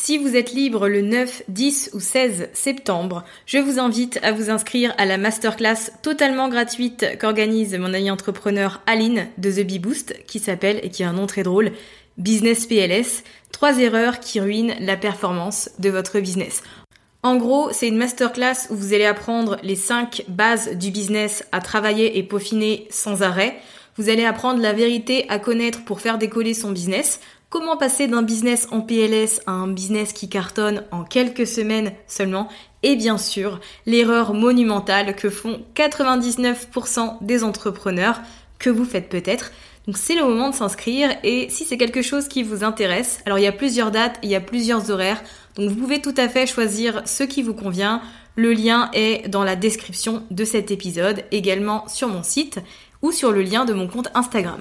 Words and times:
Si 0.00 0.16
vous 0.16 0.36
êtes 0.36 0.52
libre 0.52 0.88
le 0.88 1.02
9, 1.02 1.42
10 1.48 1.90
ou 1.92 1.98
16 1.98 2.50
septembre, 2.52 3.24
je 3.46 3.58
vous 3.58 3.80
invite 3.80 4.20
à 4.22 4.30
vous 4.30 4.48
inscrire 4.48 4.94
à 4.96 5.04
la 5.04 5.18
masterclass 5.18 5.90
totalement 6.02 6.48
gratuite 6.48 7.04
qu'organise 7.20 7.76
mon 7.76 7.92
ami 7.92 8.08
entrepreneur 8.08 8.80
Aline 8.86 9.26
de 9.38 9.50
The 9.50 9.66
Bee 9.66 9.80
Boost, 9.80 10.14
qui 10.28 10.38
s'appelle 10.38 10.78
et 10.84 10.90
qui 10.90 11.02
a 11.02 11.08
un 11.08 11.14
nom 11.14 11.26
très 11.26 11.42
drôle, 11.42 11.72
Business 12.16 12.66
PLS, 12.66 13.24
trois 13.50 13.80
erreurs 13.80 14.20
qui 14.20 14.38
ruinent 14.38 14.76
la 14.78 14.96
performance 14.96 15.68
de 15.80 15.90
votre 15.90 16.20
business. 16.20 16.62
En 17.24 17.34
gros, 17.34 17.70
c'est 17.72 17.88
une 17.88 17.98
masterclass 17.98 18.70
où 18.70 18.76
vous 18.76 18.94
allez 18.94 19.04
apprendre 19.04 19.56
les 19.64 19.74
5 19.74 20.26
bases 20.28 20.76
du 20.76 20.92
business 20.92 21.44
à 21.50 21.60
travailler 21.60 22.18
et 22.18 22.22
peaufiner 22.22 22.86
sans 22.90 23.22
arrêt. 23.22 23.58
Vous 23.96 24.08
allez 24.08 24.24
apprendre 24.24 24.62
la 24.62 24.72
vérité 24.72 25.26
à 25.28 25.40
connaître 25.40 25.84
pour 25.84 26.00
faire 26.00 26.18
décoller 26.18 26.54
son 26.54 26.70
business, 26.70 27.18
comment 27.50 27.76
passer 27.76 28.08
d'un 28.08 28.22
business 28.22 28.68
en 28.70 28.80
PLS 28.80 29.40
à 29.46 29.52
un 29.52 29.68
business 29.68 30.12
qui 30.12 30.28
cartonne 30.28 30.84
en 30.90 31.04
quelques 31.04 31.46
semaines 31.46 31.92
seulement, 32.06 32.48
et 32.82 32.96
bien 32.96 33.18
sûr, 33.18 33.60
l'erreur 33.86 34.34
monumentale 34.34 35.16
que 35.16 35.30
font 35.30 35.62
99% 35.74 37.18
des 37.22 37.42
entrepreneurs, 37.44 38.20
que 38.58 38.70
vous 38.70 38.84
faites 38.84 39.08
peut-être. 39.08 39.52
Donc 39.86 39.96
c'est 39.96 40.14
le 40.14 40.24
moment 40.24 40.50
de 40.50 40.54
s'inscrire 40.54 41.16
et 41.22 41.48
si 41.48 41.64
c'est 41.64 41.78
quelque 41.78 42.02
chose 42.02 42.28
qui 42.28 42.42
vous 42.42 42.62
intéresse, 42.62 43.20
alors 43.24 43.38
il 43.38 43.44
y 43.44 43.48
a 43.48 43.52
plusieurs 43.52 43.90
dates, 43.90 44.18
il 44.22 44.28
y 44.28 44.34
a 44.34 44.40
plusieurs 44.40 44.90
horaires, 44.90 45.22
donc 45.56 45.70
vous 45.70 45.76
pouvez 45.76 46.02
tout 46.02 46.14
à 46.16 46.28
fait 46.28 46.46
choisir 46.46 47.02
ce 47.06 47.24
qui 47.24 47.42
vous 47.42 47.54
convient. 47.54 48.02
Le 48.36 48.52
lien 48.52 48.90
est 48.92 49.28
dans 49.28 49.44
la 49.44 49.56
description 49.56 50.22
de 50.30 50.44
cet 50.44 50.70
épisode, 50.70 51.24
également 51.32 51.88
sur 51.88 52.08
mon 52.08 52.22
site 52.22 52.60
ou 53.00 53.12
sur 53.12 53.32
le 53.32 53.42
lien 53.42 53.64
de 53.64 53.72
mon 53.72 53.88
compte 53.88 54.08
Instagram. 54.14 54.60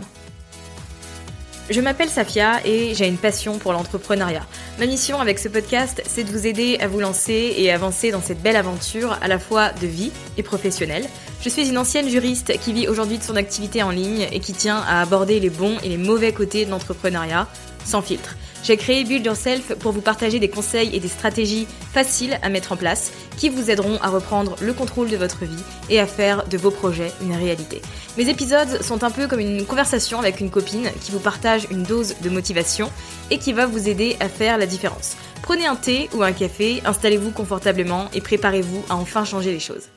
Je 1.69 1.81
m'appelle 1.81 2.07
Safia 2.07 2.65
et 2.65 2.95
j'ai 2.95 3.07
une 3.07 3.17
passion 3.17 3.57
pour 3.57 3.73
l'entrepreneuriat. 3.73 4.45
Ma 4.79 4.85
mission 4.85 5.19
avec 5.19 5.37
ce 5.37 5.49
podcast, 5.49 6.01
c'est 6.07 6.23
de 6.23 6.29
vous 6.29 6.47
aider 6.47 6.77
à 6.79 6.87
vous 6.87 7.01
lancer 7.01 7.55
et 7.57 7.73
avancer 7.73 8.09
dans 8.09 8.21
cette 8.21 8.41
belle 8.41 8.55
aventure 8.55 9.17
à 9.21 9.27
la 9.27 9.37
fois 9.37 9.73
de 9.73 9.85
vie 9.85 10.13
et 10.37 10.43
professionnelle. 10.43 11.05
Je 11.41 11.49
suis 11.49 11.67
une 11.67 11.77
ancienne 11.77 12.07
juriste 12.07 12.57
qui 12.59 12.71
vit 12.71 12.87
aujourd'hui 12.87 13.17
de 13.17 13.23
son 13.23 13.35
activité 13.35 13.83
en 13.83 13.89
ligne 13.89 14.29
et 14.31 14.39
qui 14.39 14.53
tient 14.53 14.77
à 14.77 15.01
aborder 15.01 15.41
les 15.41 15.49
bons 15.49 15.77
et 15.83 15.89
les 15.89 15.97
mauvais 15.97 16.31
côtés 16.31 16.65
de 16.65 16.71
l'entrepreneuriat 16.71 17.47
sans 17.83 18.01
filtre. 18.01 18.37
J'ai 18.67 18.75
créé 18.75 19.05
Build 19.05 19.25
Yourself 19.25 19.75
pour 19.75 19.93
vous 19.93 20.01
partager 20.01 20.39
des 20.39 20.49
conseils 20.49 20.93
et 20.93 20.99
des 20.99 21.07
stratégies 21.07 21.65
faciles 21.93 22.37
à 22.41 22.49
mettre 22.49 22.73
en 22.73 22.75
place 22.75 23.13
qui 23.37 23.47
vous 23.47 23.71
aideront 23.71 23.97
à 24.01 24.09
reprendre 24.09 24.57
le 24.59 24.73
contrôle 24.73 25.09
de 25.09 25.15
votre 25.15 25.45
vie 25.45 25.63
et 25.89 26.01
à 26.01 26.05
faire 26.05 26.45
de 26.49 26.57
vos 26.57 26.69
projets 26.69 27.13
une 27.21 27.31
réalité. 27.31 27.81
Mes 28.17 28.27
épisodes 28.27 28.83
sont 28.83 29.05
un 29.05 29.09
peu 29.09 29.27
comme 29.27 29.39
une 29.39 29.65
conversation 29.65 30.19
avec 30.19 30.41
une 30.41 30.49
copine 30.49 30.91
qui 30.99 31.13
vous 31.13 31.21
partage 31.21 31.65
une 31.71 31.83
dose 31.83 32.15
de 32.21 32.29
motivation 32.29 32.91
et 33.31 33.37
qui 33.37 33.53
va 33.53 33.67
vous 33.67 33.87
aider 33.87 34.17
à 34.19 34.27
faire 34.27 34.57
la 34.57 34.65
différence. 34.65 35.15
Prenez 35.43 35.65
un 35.65 35.77
thé 35.77 36.09
ou 36.13 36.21
un 36.21 36.33
café, 36.33 36.81
installez-vous 36.83 37.31
confortablement 37.31 38.09
et 38.13 38.19
préparez-vous 38.19 38.83
à 38.89 38.97
enfin 38.97 39.23
changer 39.23 39.53
les 39.53 39.61
choses. 39.61 39.87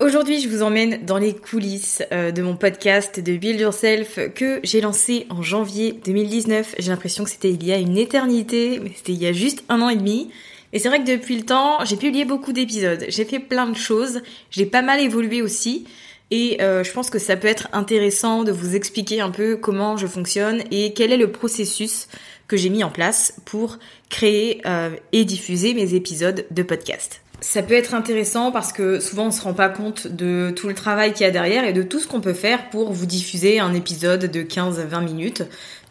Aujourd'hui, 0.00 0.40
je 0.40 0.48
vous 0.48 0.62
emmène 0.62 1.06
dans 1.06 1.18
les 1.18 1.32
coulisses 1.32 2.02
euh, 2.10 2.32
de 2.32 2.42
mon 2.42 2.56
podcast 2.56 3.20
de 3.20 3.36
Build 3.36 3.60
Yourself 3.60 4.18
que 4.34 4.58
j'ai 4.64 4.80
lancé 4.80 5.24
en 5.30 5.40
janvier 5.40 5.92
2019. 6.04 6.74
J'ai 6.80 6.90
l'impression 6.90 7.22
que 7.22 7.30
c'était 7.30 7.50
il 7.50 7.64
y 7.64 7.72
a 7.72 7.78
une 7.78 7.96
éternité, 7.96 8.80
mais 8.82 8.90
c'était 8.96 9.12
il 9.12 9.22
y 9.22 9.26
a 9.28 9.32
juste 9.32 9.62
un 9.68 9.80
an 9.80 9.88
et 9.88 9.96
demi. 9.96 10.32
Et 10.72 10.80
c'est 10.80 10.88
vrai 10.88 10.98
que 10.98 11.08
depuis 11.08 11.36
le 11.36 11.44
temps, 11.44 11.84
j'ai 11.84 11.96
publié 11.96 12.24
beaucoup 12.24 12.52
d'épisodes, 12.52 13.04
j'ai 13.08 13.24
fait 13.24 13.38
plein 13.38 13.66
de 13.66 13.76
choses, 13.76 14.20
j'ai 14.50 14.66
pas 14.66 14.82
mal 14.82 14.98
évolué 14.98 15.42
aussi. 15.42 15.86
Et 16.32 16.60
euh, 16.60 16.82
je 16.82 16.90
pense 16.90 17.08
que 17.08 17.20
ça 17.20 17.36
peut 17.36 17.46
être 17.46 17.68
intéressant 17.72 18.42
de 18.42 18.50
vous 18.50 18.74
expliquer 18.74 19.20
un 19.20 19.30
peu 19.30 19.56
comment 19.56 19.96
je 19.96 20.08
fonctionne 20.08 20.64
et 20.72 20.92
quel 20.92 21.12
est 21.12 21.16
le 21.16 21.30
processus 21.30 22.08
que 22.48 22.56
j'ai 22.56 22.68
mis 22.68 22.84
en 22.84 22.90
place 22.90 23.34
pour 23.44 23.78
créer 24.10 24.60
euh, 24.66 24.90
et 25.12 25.24
diffuser 25.24 25.74
mes 25.74 25.94
épisodes 25.94 26.46
de 26.50 26.62
podcast. 26.62 27.20
Ça 27.40 27.62
peut 27.62 27.74
être 27.74 27.92
intéressant 27.92 28.52
parce 28.52 28.72
que 28.72 29.00
souvent 29.00 29.26
on 29.26 29.30
se 29.30 29.42
rend 29.42 29.52
pas 29.52 29.68
compte 29.68 30.06
de 30.06 30.50
tout 30.56 30.66
le 30.66 30.72
travail 30.72 31.12
qu'il 31.12 31.26
y 31.26 31.28
a 31.28 31.30
derrière 31.30 31.64
et 31.64 31.74
de 31.74 31.82
tout 31.82 32.00
ce 32.00 32.06
qu'on 32.06 32.22
peut 32.22 32.32
faire 32.32 32.70
pour 32.70 32.90
vous 32.90 33.04
diffuser 33.04 33.60
un 33.60 33.74
épisode 33.74 34.30
de 34.30 34.42
15 34.42 34.80
à 34.80 34.84
20 34.86 35.02
minutes. 35.02 35.42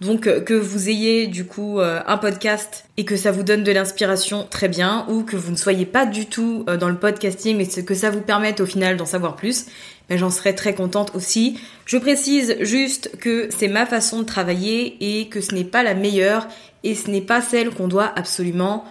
Donc 0.02 0.26
euh, 0.26 0.40
que 0.42 0.56
vous 0.56 0.90
ayez 0.90 1.28
du 1.28 1.46
coup 1.46 1.80
euh, 1.80 2.02
un 2.08 2.18
podcast 2.18 2.86
et 2.98 3.06
que 3.06 3.16
ça 3.16 3.32
vous 3.32 3.44
donne 3.44 3.64
de 3.64 3.72
l'inspiration 3.72 4.48
très 4.50 4.68
bien. 4.68 5.06
Ou 5.10 5.22
que 5.22 5.36
vous 5.36 5.52
ne 5.52 5.58
soyez 5.58 5.86
pas 5.86 6.08
du 6.08 6.26
tout 6.26 6.66
dans 6.80 6.90
le 6.90 6.98
podcasting 6.98 7.56
mais 7.58 7.68
que 7.68 7.94
ça 7.94 8.10
vous 8.10 8.22
permette 8.22 8.60
au 8.60 8.66
final 8.66 8.98
d'en 8.98 9.06
savoir 9.06 9.36
plus, 9.36 9.66
ben 10.10 10.18
j'en 10.18 10.30
serais 10.30 10.54
très 10.54 10.74
contente 10.76 11.12
aussi. 11.16 11.60
Je 11.86 11.98
précise 11.98 12.56
juste 12.62 13.12
que 13.20 13.50
c'est 13.58 13.68
ma 13.68 13.86
façon 13.86 14.20
de 14.20 14.26
travailler 14.26 14.98
et 15.00 15.30
que 15.30 15.42
ce 15.42 15.56
n'est 15.56 15.64
pas 15.64 15.84
la 15.84 15.94
meilleure 15.94 16.48
et 16.84 16.96
ce 16.96 17.10
n'est 17.10 17.22
pas 17.22 17.42
celle 17.42 17.70
qu'on 17.70 17.88
doit 17.88 18.12
absolument 18.16 18.86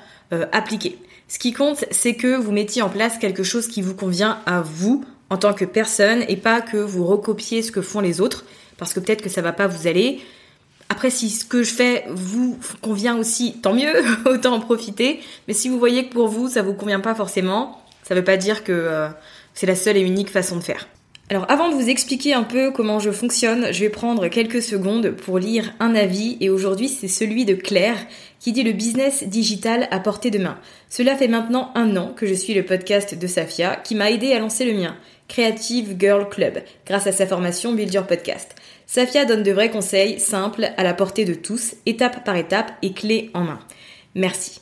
appliquer. 0.52 0.96
Ce 1.28 1.38
qui 1.38 1.52
compte, 1.52 1.84
c'est 1.90 2.14
que 2.14 2.36
vous 2.36 2.52
mettiez 2.52 2.82
en 2.82 2.90
place 2.90 3.18
quelque 3.18 3.42
chose 3.42 3.66
qui 3.66 3.80
vous 3.80 3.94
convient 3.94 4.40
à 4.44 4.60
vous 4.60 5.04
en 5.30 5.38
tant 5.38 5.54
que 5.54 5.64
personne 5.64 6.24
et 6.28 6.36
pas 6.36 6.60
que 6.60 6.76
vous 6.76 7.06
recopiez 7.06 7.62
ce 7.62 7.72
que 7.72 7.80
font 7.80 8.00
les 8.00 8.20
autres 8.20 8.44
parce 8.76 8.92
que 8.92 9.00
peut-être 9.00 9.22
que 9.22 9.30
ça 9.30 9.40
va 9.40 9.52
pas 9.52 9.66
vous 9.66 9.86
aller. 9.86 10.20
Après, 10.90 11.08
si 11.08 11.30
ce 11.30 11.46
que 11.46 11.62
je 11.62 11.72
fais 11.72 12.04
vous 12.10 12.58
convient 12.82 13.16
aussi, 13.16 13.60
tant 13.62 13.72
mieux, 13.72 13.94
autant 14.26 14.54
en 14.54 14.60
profiter. 14.60 15.20
Mais 15.48 15.54
si 15.54 15.70
vous 15.70 15.78
voyez 15.78 16.06
que 16.06 16.12
pour 16.12 16.28
vous, 16.28 16.50
ça 16.50 16.60
vous 16.62 16.74
convient 16.74 17.00
pas 17.00 17.14
forcément, 17.14 17.80
ça 18.02 18.14
veut 18.14 18.24
pas 18.24 18.36
dire 18.36 18.62
que 18.62 18.72
euh, 18.72 19.08
c'est 19.54 19.66
la 19.66 19.74
seule 19.74 19.96
et 19.96 20.02
unique 20.02 20.28
façon 20.28 20.56
de 20.56 20.62
faire. 20.62 20.86
Alors 21.30 21.50
avant 21.50 21.70
de 21.70 21.74
vous 21.74 21.88
expliquer 21.88 22.34
un 22.34 22.42
peu 22.42 22.72
comment 22.72 22.98
je 22.98 23.10
fonctionne, 23.10 23.72
je 23.72 23.80
vais 23.80 23.88
prendre 23.88 24.28
quelques 24.28 24.62
secondes 24.62 25.10
pour 25.10 25.38
lire 25.38 25.72
un 25.80 25.94
avis 25.94 26.36
et 26.40 26.50
aujourd'hui 26.50 26.88
c'est 26.88 27.08
celui 27.08 27.44
de 27.44 27.54
Claire 27.54 27.96
qui 28.38 28.52
dit 28.52 28.64
le 28.64 28.72
business 28.72 29.24
digital 29.24 29.88
à 29.90 30.00
portée 30.00 30.30
de 30.30 30.38
main. 30.38 30.58
Cela 30.90 31.16
fait 31.16 31.28
maintenant 31.28 31.70
un 31.74 31.96
an 31.96 32.12
que 32.14 32.26
je 32.26 32.34
suis 32.34 32.54
le 32.54 32.64
podcast 32.64 33.14
de 33.14 33.26
Safia 33.26 33.76
qui 33.76 33.94
m'a 33.94 34.10
aidé 34.10 34.32
à 34.32 34.40
lancer 34.40 34.64
le 34.64 34.74
mien, 34.74 34.96
Creative 35.28 35.96
Girl 35.98 36.28
Club, 36.28 36.58
grâce 36.86 37.06
à 37.06 37.12
sa 37.12 37.26
formation 37.26 37.72
Build 37.72 37.94
Your 37.94 38.06
Podcast. 38.06 38.54
Safia 38.86 39.24
donne 39.24 39.42
de 39.42 39.52
vrais 39.52 39.70
conseils 39.70 40.20
simples 40.20 40.72
à 40.76 40.82
la 40.82 40.92
portée 40.92 41.24
de 41.24 41.34
tous, 41.34 41.76
étape 41.86 42.24
par 42.24 42.36
étape 42.36 42.72
et 42.82 42.92
clé 42.92 43.30
en 43.32 43.44
main. 43.44 43.60
Merci. 44.14 44.60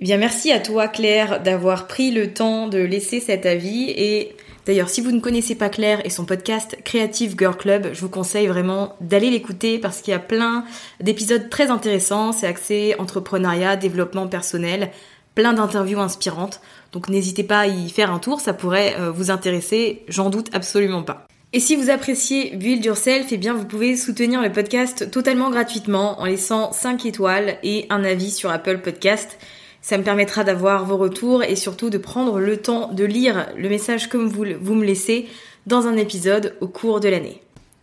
Eh 0.00 0.04
bien 0.04 0.16
merci 0.16 0.50
à 0.50 0.58
toi 0.58 0.88
Claire 0.88 1.42
d'avoir 1.42 1.86
pris 1.86 2.10
le 2.10 2.32
temps 2.32 2.66
de 2.66 2.78
laisser 2.78 3.20
cet 3.20 3.46
avis 3.46 3.90
et 3.90 4.34
D'ailleurs, 4.68 4.90
si 4.90 5.00
vous 5.00 5.12
ne 5.12 5.20
connaissez 5.20 5.54
pas 5.54 5.70
Claire 5.70 6.04
et 6.04 6.10
son 6.10 6.26
podcast 6.26 6.76
Creative 6.84 7.34
Girl 7.38 7.56
Club, 7.56 7.88
je 7.94 8.02
vous 8.02 8.10
conseille 8.10 8.48
vraiment 8.48 8.96
d'aller 9.00 9.30
l'écouter 9.30 9.78
parce 9.78 10.02
qu'il 10.02 10.10
y 10.10 10.14
a 10.14 10.18
plein 10.18 10.62
d'épisodes 11.00 11.48
très 11.48 11.70
intéressants. 11.70 12.32
C'est 12.32 12.46
axé 12.46 12.94
entrepreneuriat, 12.98 13.76
développement 13.76 14.26
personnel, 14.26 14.90
plein 15.34 15.54
d'interviews 15.54 16.00
inspirantes. 16.00 16.60
Donc 16.92 17.08
n'hésitez 17.08 17.44
pas 17.44 17.60
à 17.60 17.66
y 17.66 17.88
faire 17.88 18.12
un 18.12 18.18
tour, 18.18 18.42
ça 18.42 18.52
pourrait 18.52 18.94
euh, 18.98 19.10
vous 19.10 19.30
intéresser, 19.30 20.02
j'en 20.06 20.28
doute 20.28 20.50
absolument 20.52 21.02
pas. 21.02 21.26
Et 21.54 21.60
si 21.60 21.74
vous 21.74 21.88
appréciez 21.88 22.54
Build 22.54 22.84
Yourself, 22.84 23.28
eh 23.30 23.38
bien 23.38 23.54
vous 23.54 23.64
pouvez 23.64 23.96
soutenir 23.96 24.42
le 24.42 24.52
podcast 24.52 25.10
totalement 25.10 25.48
gratuitement 25.48 26.20
en 26.20 26.26
laissant 26.26 26.72
5 26.72 27.06
étoiles 27.06 27.56
et 27.62 27.86
un 27.88 28.04
avis 28.04 28.30
sur 28.30 28.50
Apple 28.50 28.82
Podcast. 28.82 29.38
Ça 29.82 29.98
me 29.98 30.02
permettra 30.02 30.44
d'avoir 30.44 30.84
vos 30.84 30.96
retours 30.96 31.42
et 31.42 31.56
surtout 31.56 31.90
de 31.90 31.98
prendre 31.98 32.40
le 32.40 32.56
temps 32.56 32.92
de 32.92 33.04
lire 33.04 33.46
le 33.56 33.68
message 33.68 34.08
comme 34.08 34.28
vous, 34.28 34.44
vous 34.60 34.74
me 34.74 34.84
laissez 34.84 35.28
dans 35.66 35.86
un 35.86 35.96
épisode 35.96 36.56
au 36.60 36.68
cours 36.68 37.00
de 37.00 37.08
l'année. 37.08 37.40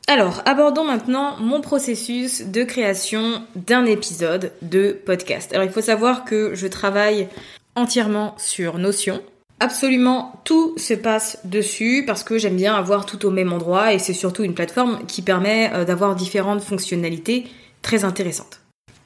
Alors, 0.07 0.42
abordons 0.45 0.83
maintenant 0.83 1.38
mon 1.39 1.62
processus 1.62 2.44
de 2.44 2.63
création 2.63 3.42
d'un 3.56 3.86
épisode 3.86 4.51
de 4.62 4.92
podcast. 4.92 5.51
Alors, 5.53 5.65
il 5.65 5.71
faut 5.71 5.81
savoir 5.81 6.25
que 6.25 6.53
je 6.53 6.68
travaille 6.68 7.27
entièrement 7.75 8.36
sur 8.38 8.77
Notion, 8.77 9.21
Absolument 9.62 10.41
tout 10.44 10.77
se 10.77 10.94
passe 10.94 11.39
dessus 11.45 12.03
parce 12.06 12.24
que 12.24 12.38
j'aime 12.38 12.57
bien 12.57 12.75
avoir 12.75 13.06
tout 13.06 13.25
au 13.25 13.31
même 13.31 13.53
endroit 13.53 13.94
et 13.94 14.00
c'est 14.00 14.13
surtout 14.13 14.44
une 14.44 14.53
plateforme 14.53 15.06
qui 15.07 15.21
permet 15.21 15.71
euh, 15.74 15.86
d'avoir 15.86 16.15
différentes 16.15 16.62
fonctionnalités 16.62 17.45
très 17.81 18.03
intéressantes. 18.03 18.59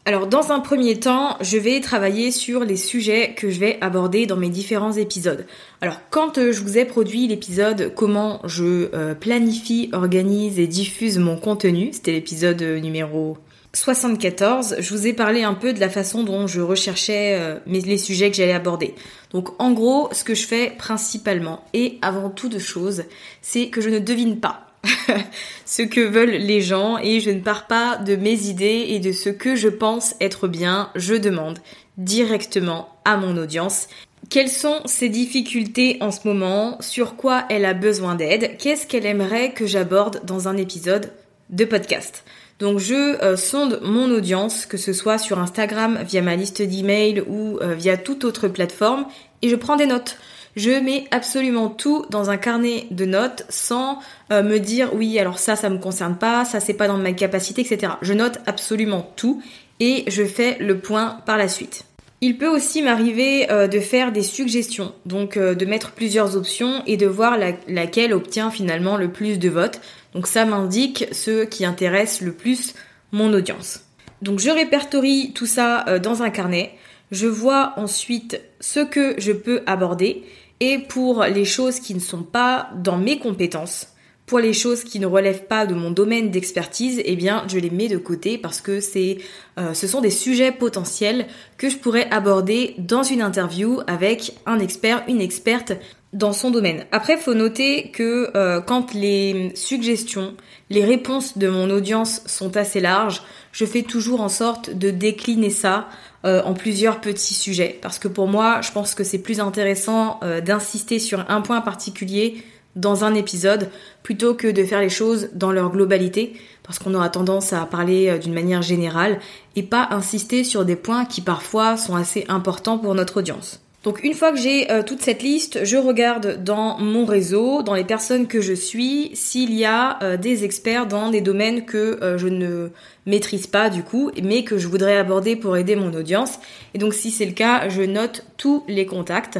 Alors 0.06 0.28
dans 0.28 0.52
un 0.52 0.60
premier 0.60 1.00
temps, 1.00 1.38
je 1.42 1.58
vais 1.58 1.82
travailler 1.82 2.32
sur 2.32 2.62
les 2.62 2.78
sujets 2.78 3.34
que 3.36 3.52
je 3.52 3.60
vais 3.60 3.78
aborder 3.82 4.26
dans 4.26 4.38
mes 4.38 4.50
différents 4.50 4.94
épisodes. 4.94 5.46
Alors 5.82 5.98
quand 6.10 6.38
euh, 6.38 6.52
je 6.52 6.64
vous 6.64 6.78
ai 6.78 6.86
produit 6.86 7.28
l'épisode 7.28 7.94
comment 7.96 8.40
je 8.46 8.90
euh, 8.96 9.14
planifie, 9.14 9.90
organise 9.92 10.58
et 10.58 10.68
diffuse 10.68 11.20
mon 11.20 11.38
contenu, 11.38 11.90
c'était 11.92 12.14
l'épisode 12.14 12.62
numéro 12.62 13.38
74, 13.74 14.78
je 14.80 14.96
vous 14.96 15.06
ai 15.06 15.14
parlé 15.14 15.44
un 15.44 15.54
peu 15.54 15.74
de 15.74 15.80
la 15.80 15.90
façon 15.90 16.24
dont 16.24 16.48
je 16.48 16.62
recherchais 16.62 17.38
euh, 17.38 17.60
les 17.68 17.98
sujets 18.00 18.32
que 18.32 18.38
j'allais 18.38 18.54
aborder. 18.54 18.96
Donc 19.32 19.62
en 19.62 19.74
gros, 19.74 20.10
ce 20.12 20.24
que 20.24 20.34
je 20.34 20.48
fais 20.48 20.72
principalement 20.76 21.64
et 21.74 22.00
avant 22.02 22.30
tout 22.30 22.50
de 22.50 22.58
choses, 22.58 23.04
c'est 23.42 23.68
que 23.68 23.80
je 23.82 23.90
ne 23.90 24.00
devine 24.00 24.40
pas 24.40 24.69
ce 25.66 25.82
que 25.82 26.02
veulent 26.02 26.30
les 26.30 26.62
gens 26.62 26.98
et 26.98 27.20
je 27.20 27.32
ne 27.32 27.42
pars 27.42 27.68
pas 27.68 27.98
de 27.98 28.16
mes 28.16 28.48
idées 28.48 28.86
et 28.90 29.00
de 29.00 29.12
ce 29.12 29.30
que 29.30 29.56
je 29.56 29.70
pense 29.70 30.16
être 30.22 30.48
bien, 30.48 30.90
je 30.96 31.16
demande 31.16 31.60
directement 31.98 32.90
à 33.06 33.18
mon 33.18 33.36
audience 33.38 33.88
quelles 34.30 34.50
sont 34.50 34.82
ses 34.86 35.10
difficultés 35.10 35.98
en 36.02 36.12
ce 36.12 36.28
moment, 36.28 36.78
sur 36.82 37.16
quoi 37.16 37.46
elle 37.50 37.66
a 37.66 37.74
besoin 37.74 38.16
d'aide, 38.16 38.58
qu'est-ce 38.58 38.86
qu'elle 38.86 39.06
aimerait 39.06 39.54
que 39.54 39.66
j'aborde 39.66 40.22
dans 40.24 40.48
un 40.48 40.56
épisode 40.58 41.12
de 41.50 41.66
podcast? 41.66 42.24
Donc 42.60 42.80
je 42.80 42.94
euh, 43.24 43.38
sonde 43.38 43.80
mon 43.82 44.12
audience, 44.12 44.66
que 44.66 44.78
ce 44.78 44.92
soit 44.92 45.18
sur 45.18 45.40
Instagram, 45.40 46.00
via 46.06 46.22
ma 46.22 46.36
liste 46.36 46.62
d'emails 46.62 47.24
ou 47.28 47.58
euh, 47.62 47.74
via 47.74 47.96
toute 47.96 48.26
autre 48.26 48.50
plateforme, 48.50 49.06
et 49.42 49.48
je 49.50 49.56
prends 49.56 49.78
des 49.78 49.86
notes. 49.86 50.18
Je 50.58 50.72
mets 50.72 51.06
absolument 51.12 51.70
tout 51.70 52.06
dans 52.10 52.30
un 52.30 52.38
carnet 52.38 52.88
de 52.92 53.06
notes 53.06 53.46
sans 53.48 54.00
euh, 54.32 54.44
me 54.44 54.60
dire 54.60 54.94
oui 54.94 55.18
alors 55.20 55.40
ça 55.40 55.56
ça 55.56 55.70
me 55.70 55.78
concerne 55.78 56.18
pas, 56.18 56.44
ça 56.44 56.60
c'est 56.60 56.74
pas 56.74 56.90
dans 56.90 56.98
ma 56.98 57.14
capacité, 57.14 57.62
etc. 57.62 57.94
Je 58.02 58.14
note 58.14 58.40
absolument 58.46 59.10
tout 59.16 59.42
et 59.80 60.04
je 60.08 60.26
fais 60.26 60.58
le 60.60 60.80
point 60.80 61.20
par 61.26 61.38
la 61.38 61.48
suite. 61.48 61.86
Il 62.22 62.38
peut 62.38 62.48
aussi 62.48 62.82
m'arriver 62.82 63.48
de 63.48 63.80
faire 63.80 64.12
des 64.12 64.24
suggestions, 64.24 64.94
donc 65.06 65.38
de 65.38 65.66
mettre 65.66 65.92
plusieurs 65.92 66.36
options 66.36 66.84
et 66.86 66.98
de 66.98 67.08
voir 67.08 67.38
laquelle 67.68 68.14
obtient 68.14 68.52
finalement 68.52 68.98
le 68.98 69.10
plus 69.10 69.40
de 69.40 69.48
votes. 69.48 69.80
Donc 70.14 70.28
ça 70.28 70.44
m'indique 70.44 71.06
ce 71.12 71.46
qui 71.46 71.66
intéresse 71.66 72.22
le 72.22 72.34
plus 72.34 72.74
mon 73.12 73.34
audience. 73.34 73.86
Donc 74.22 74.40
je 74.40 74.50
répertorie 74.50 75.32
tout 75.34 75.46
ça 75.46 75.86
euh, 75.88 76.00
dans 76.00 76.24
un 76.24 76.30
carnet. 76.30 76.74
Je 77.12 77.28
vois 77.28 77.74
ensuite 77.78 78.42
ce 78.60 78.82
que 78.82 79.16
je 79.18 79.32
peux 79.32 79.62
aborder 79.66 80.24
et 80.60 80.78
pour 80.78 81.24
les 81.24 81.46
choses 81.46 81.80
qui 81.80 81.96
ne 81.96 82.00
sont 82.00 82.24
pas 82.24 82.70
dans 82.76 82.98
mes 82.98 83.18
compétences, 83.18 83.88
pour 84.30 84.38
les 84.38 84.54
choses 84.54 84.84
qui 84.84 85.00
ne 85.00 85.08
relèvent 85.08 85.48
pas 85.48 85.66
de 85.66 85.74
mon 85.74 85.90
domaine 85.90 86.30
d'expertise, 86.30 87.02
eh 87.04 87.16
bien, 87.16 87.44
je 87.48 87.58
les 87.58 87.72
mets 87.72 87.88
de 87.88 87.98
côté 87.98 88.38
parce 88.38 88.62
que 88.62 88.80
c'est, 88.80 89.18
euh, 89.58 89.74
ce 89.74 89.88
sont 89.88 90.02
des 90.02 90.12
sujets 90.12 90.52
potentiels 90.52 91.26
que 91.58 91.68
je 91.68 91.78
pourrais 91.78 92.08
aborder 92.12 92.76
dans 92.78 93.02
une 93.02 93.24
interview 93.24 93.80
avec 93.88 94.34
un 94.46 94.60
expert, 94.60 95.04
une 95.08 95.20
experte 95.20 95.74
dans 96.14 96.32
son 96.32 96.52
domaine. 96.52 96.86
Après, 96.92 97.18
faut 97.18 97.34
noter 97.34 97.90
que 97.90 98.30
euh, 98.36 98.62
quand 98.62 98.94
les 98.94 99.52
suggestions, 99.56 100.36
les 100.70 100.86
réponses 100.86 101.40
de 101.40 101.50
mon 101.50 101.72
audience 101.72 102.22
sont 102.28 102.56
assez 102.56 102.82
larges, 102.82 103.24
je 103.52 103.66
fais 103.66 103.82
toujours 103.82 104.22
en 104.22 104.30
sorte 104.30 104.70
de 104.70 104.92
décliner 104.92 105.50
ça 105.50 105.90
euh, 106.26 106.44
en 106.44 106.54
plusieurs 106.54 107.02
petits 107.02 107.34
sujets. 107.34 107.80
Parce 107.82 107.98
que 107.98 108.08
pour 108.08 108.28
moi, 108.28 108.62
je 108.62 108.72
pense 108.72 108.94
que 108.94 109.04
c'est 109.04 109.20
plus 109.20 109.40
intéressant 109.40 110.20
euh, 110.22 110.40
d'insister 110.40 111.00
sur 111.00 111.26
un 111.30 111.42
point 111.42 111.62
particulier 111.62 112.44
dans 112.76 113.04
un 113.04 113.14
épisode 113.14 113.70
plutôt 114.04 114.34
que 114.34 114.48
de 114.48 114.64
faire 114.64 114.82
les 114.82 114.90
choses 114.90 115.30
dans 115.34 115.52
leur 115.52 115.72
globalité 115.72 116.34
parce 116.64 116.80
qu'on 116.80 116.94
aura 116.94 117.10
tendance 117.10 117.52
à 117.52 117.66
parler 117.66 118.20
d'une 118.20 118.34
manière 118.34 118.62
générale 118.62 119.20
et 119.56 119.64
pas 119.64 119.88
insister 119.92 120.44
sur 120.44 120.66
des 120.66 120.76
points 120.76 121.06
qui 121.06 121.22
parfois 121.22 121.78
sont 121.78 121.96
assez 121.96 122.26
importants 122.30 122.78
pour 122.78 122.94
notre 122.94 123.18
audience. 123.18 123.60
Donc 123.84 124.04
une 124.04 124.14
fois 124.14 124.32
que 124.34 124.38
j'ai 124.38 124.70
euh, 124.72 124.84
toute 124.84 125.02
cette 125.02 125.24
liste, 125.24 125.64
je 125.64 125.78
regarde 125.78 126.44
dans 126.44 126.78
mon 126.80 127.06
réseau, 127.06 127.64
dans 127.64 127.76
les 127.76 127.86
personnes 127.86 128.28
que 128.28 128.42
je 128.42 128.52
suis, 128.52 129.12
s'il 129.14 129.54
y 129.54 129.64
a 129.64 129.98
euh, 130.04 130.18
des 130.18 130.44
experts 130.44 130.86
dans 130.86 131.10
des 131.10 131.22
domaines 131.22 131.64
que 131.64 131.98
euh, 132.04 132.18
je 132.18 132.28
ne 132.28 132.70
maîtrise 133.06 133.48
pas 133.48 133.70
du 133.70 133.84
coup, 133.84 134.12
mais 134.22 134.44
que 134.44 134.58
je 134.58 134.68
voudrais 134.68 134.98
aborder 134.98 135.38
pour 135.38 135.56
aider 135.56 135.78
mon 135.78 135.94
audience. 135.94 136.40
Et 136.74 136.78
donc 136.78 136.94
si 136.94 137.10
c'est 137.10 137.26
le 137.26 137.32
cas, 137.32 137.70
je 137.70 137.82
note 137.84 138.26
tous 138.36 138.66
les 138.68 138.86
contacts 138.86 139.40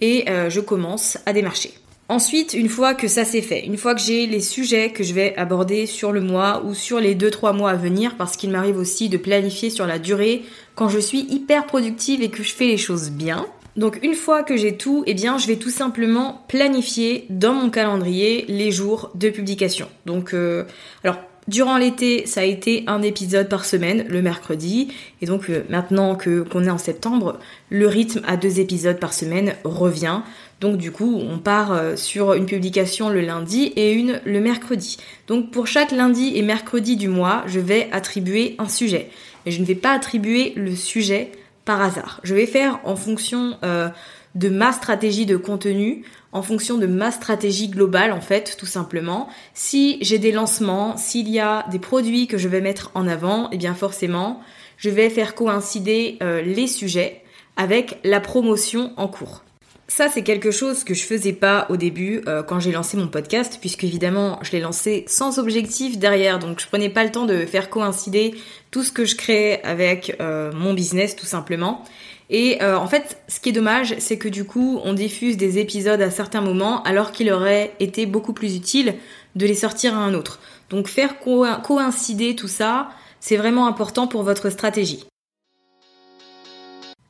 et 0.00 0.24
je 0.48 0.60
commence 0.60 1.18
à 1.26 1.34
démarcher. 1.34 1.74
Ensuite, 2.10 2.54
une 2.54 2.68
fois 2.68 2.94
que 2.94 3.06
ça 3.06 3.24
c'est 3.24 3.40
fait, 3.40 3.64
une 3.64 3.76
fois 3.76 3.94
que 3.94 4.00
j'ai 4.00 4.26
les 4.26 4.40
sujets 4.40 4.90
que 4.90 5.04
je 5.04 5.14
vais 5.14 5.32
aborder 5.36 5.86
sur 5.86 6.10
le 6.10 6.20
mois 6.20 6.60
ou 6.64 6.74
sur 6.74 6.98
les 6.98 7.14
2-3 7.14 7.56
mois 7.56 7.70
à 7.70 7.76
venir, 7.76 8.16
parce 8.16 8.36
qu'il 8.36 8.50
m'arrive 8.50 8.78
aussi 8.78 9.08
de 9.08 9.16
planifier 9.16 9.70
sur 9.70 9.86
la 9.86 10.00
durée 10.00 10.42
quand 10.74 10.88
je 10.88 10.98
suis 10.98 11.20
hyper 11.30 11.66
productive 11.66 12.20
et 12.20 12.28
que 12.28 12.42
je 12.42 12.52
fais 12.52 12.66
les 12.66 12.78
choses 12.78 13.10
bien, 13.10 13.46
donc 13.76 14.00
une 14.02 14.14
fois 14.14 14.42
que 14.42 14.56
j'ai 14.56 14.76
tout, 14.76 15.04
eh 15.06 15.14
bien 15.14 15.38
je 15.38 15.46
vais 15.46 15.54
tout 15.54 15.70
simplement 15.70 16.44
planifier 16.48 17.26
dans 17.30 17.54
mon 17.54 17.70
calendrier 17.70 18.44
les 18.48 18.72
jours 18.72 19.12
de 19.14 19.30
publication. 19.30 19.86
Donc 20.04 20.34
euh, 20.34 20.64
alors 21.04 21.18
Durant 21.50 21.78
l'été, 21.78 22.26
ça 22.26 22.42
a 22.42 22.44
été 22.44 22.84
un 22.86 23.02
épisode 23.02 23.48
par 23.48 23.64
semaine, 23.64 24.04
le 24.08 24.22
mercredi. 24.22 24.94
Et 25.20 25.26
donc 25.26 25.50
euh, 25.50 25.64
maintenant 25.68 26.14
que 26.14 26.42
qu'on 26.42 26.64
est 26.64 26.70
en 26.70 26.78
septembre, 26.78 27.40
le 27.70 27.88
rythme 27.88 28.20
à 28.24 28.36
deux 28.36 28.60
épisodes 28.60 29.00
par 29.00 29.12
semaine 29.12 29.56
revient. 29.64 30.20
Donc 30.60 30.76
du 30.76 30.92
coup, 30.92 31.16
on 31.16 31.38
part 31.38 31.72
euh, 31.72 31.96
sur 31.96 32.34
une 32.34 32.46
publication 32.46 33.08
le 33.08 33.20
lundi 33.20 33.72
et 33.74 33.92
une 33.94 34.20
le 34.24 34.38
mercredi. 34.38 34.98
Donc 35.26 35.50
pour 35.50 35.66
chaque 35.66 35.90
lundi 35.90 36.30
et 36.36 36.42
mercredi 36.42 36.96
du 36.96 37.08
mois, 37.08 37.42
je 37.48 37.58
vais 37.58 37.88
attribuer 37.90 38.54
un 38.60 38.68
sujet. 38.68 39.10
Mais 39.44 39.50
je 39.50 39.60
ne 39.60 39.66
vais 39.66 39.74
pas 39.74 39.90
attribuer 39.90 40.52
le 40.54 40.76
sujet 40.76 41.32
par 41.64 41.82
hasard. 41.82 42.20
Je 42.22 42.36
vais 42.36 42.46
faire 42.46 42.78
en 42.84 42.94
fonction 42.94 43.56
euh, 43.64 43.88
de 44.36 44.48
ma 44.50 44.70
stratégie 44.70 45.26
de 45.26 45.36
contenu, 45.36 46.04
en 46.32 46.42
fonction 46.42 46.78
de 46.78 46.86
ma 46.86 47.10
stratégie 47.10 47.68
globale 47.68 48.12
en 48.12 48.20
fait, 48.20 48.56
tout 48.58 48.66
simplement. 48.66 49.28
Si 49.54 49.98
j'ai 50.00 50.18
des 50.18 50.32
lancements, 50.32 50.96
s'il 50.96 51.28
y 51.28 51.40
a 51.40 51.66
des 51.70 51.78
produits 51.78 52.26
que 52.26 52.38
je 52.38 52.48
vais 52.48 52.60
mettre 52.60 52.90
en 52.94 53.08
avant, 53.08 53.48
eh 53.52 53.56
bien 53.56 53.74
forcément, 53.74 54.40
je 54.76 54.90
vais 54.90 55.10
faire 55.10 55.34
coïncider 55.34 56.18
euh, 56.22 56.42
les 56.42 56.66
sujets 56.66 57.22
avec 57.56 57.98
la 58.04 58.20
promotion 58.20 58.92
en 58.96 59.08
cours. 59.08 59.42
Ça, 59.90 60.08
c'est 60.08 60.22
quelque 60.22 60.52
chose 60.52 60.84
que 60.84 60.94
je 60.94 61.02
faisais 61.02 61.32
pas 61.32 61.66
au 61.68 61.76
début 61.76 62.22
euh, 62.28 62.44
quand 62.44 62.60
j'ai 62.60 62.70
lancé 62.70 62.96
mon 62.96 63.08
podcast, 63.08 63.58
puisque 63.60 63.82
évidemment, 63.82 64.38
je 64.42 64.52
l'ai 64.52 64.60
lancé 64.60 65.04
sans 65.08 65.40
objectif 65.40 65.98
derrière, 65.98 66.38
donc 66.38 66.60
je 66.60 66.66
prenais 66.68 66.90
pas 66.90 67.02
le 67.02 67.10
temps 67.10 67.26
de 67.26 67.44
faire 67.44 67.70
coïncider 67.70 68.36
tout 68.70 68.84
ce 68.84 68.92
que 68.92 69.04
je 69.04 69.16
créais 69.16 69.60
avec 69.64 70.16
euh, 70.20 70.52
mon 70.52 70.74
business, 70.74 71.16
tout 71.16 71.26
simplement. 71.26 71.84
Et 72.30 72.62
euh, 72.62 72.78
en 72.78 72.86
fait, 72.86 73.20
ce 73.26 73.40
qui 73.40 73.48
est 73.48 73.52
dommage, 73.52 73.96
c'est 73.98 74.16
que 74.16 74.28
du 74.28 74.44
coup, 74.44 74.80
on 74.84 74.94
diffuse 74.94 75.36
des 75.36 75.58
épisodes 75.58 76.00
à 76.00 76.10
certains 76.10 76.40
moments, 76.40 76.82
alors 76.84 77.10
qu'il 77.10 77.30
aurait 77.30 77.74
été 77.80 78.06
beaucoup 78.06 78.32
plus 78.32 78.54
utile 78.54 78.94
de 79.34 79.46
les 79.46 79.54
sortir 79.54 79.96
à 79.96 79.98
un 79.98 80.14
autre. 80.14 80.38
Donc 80.70 80.86
faire 80.86 81.16
coïncider 81.18 82.36
tout 82.36 82.48
ça, 82.48 82.90
c'est 83.18 83.36
vraiment 83.36 83.66
important 83.66 84.06
pour 84.06 84.22
votre 84.22 84.48
stratégie. 84.48 85.04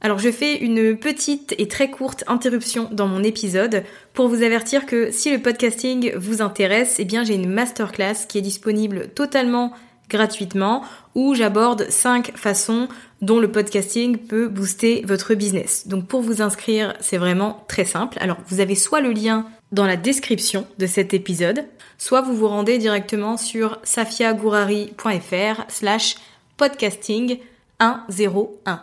Alors 0.02 0.18
je 0.18 0.30
fais 0.30 0.56
une 0.56 0.96
petite 0.96 1.54
et 1.58 1.68
très 1.68 1.90
courte 1.90 2.24
interruption 2.26 2.88
dans 2.90 3.06
mon 3.06 3.22
épisode 3.22 3.84
pour 4.14 4.28
vous 4.28 4.42
avertir 4.42 4.86
que 4.86 5.10
si 5.10 5.30
le 5.30 5.42
podcasting 5.42 6.14
vous 6.16 6.40
intéresse, 6.40 6.96
eh 6.98 7.04
bien 7.04 7.22
j'ai 7.22 7.34
une 7.34 7.50
masterclass 7.50 8.26
qui 8.26 8.38
est 8.38 8.42
disponible 8.42 9.10
totalement 9.14 9.74
gratuitement 10.08 10.82
où 11.14 11.34
j'aborde 11.34 11.86
5 11.90 12.32
façons 12.34 12.88
dont 13.20 13.40
le 13.40 13.50
podcasting 13.50 14.18
peut 14.18 14.48
booster 14.48 15.02
votre 15.06 15.34
business. 15.34 15.86
Donc 15.86 16.06
pour 16.06 16.22
vous 16.22 16.42
inscrire, 16.42 16.94
c'est 17.00 17.18
vraiment 17.18 17.64
très 17.68 17.84
simple. 17.84 18.18
Alors 18.20 18.38
vous 18.48 18.60
avez 18.60 18.74
soit 18.74 19.00
le 19.00 19.12
lien 19.12 19.46
dans 19.72 19.86
la 19.86 19.96
description 19.96 20.66
de 20.78 20.86
cet 20.86 21.14
épisode, 21.14 21.64
soit 21.98 22.22
vous 22.22 22.34
vous 22.34 22.48
rendez 22.48 22.78
directement 22.78 23.36
sur 23.36 23.78
safiagourari.fr 23.82 25.64
slash 25.68 26.16
podcasting 26.56 27.38
101. 27.80 28.82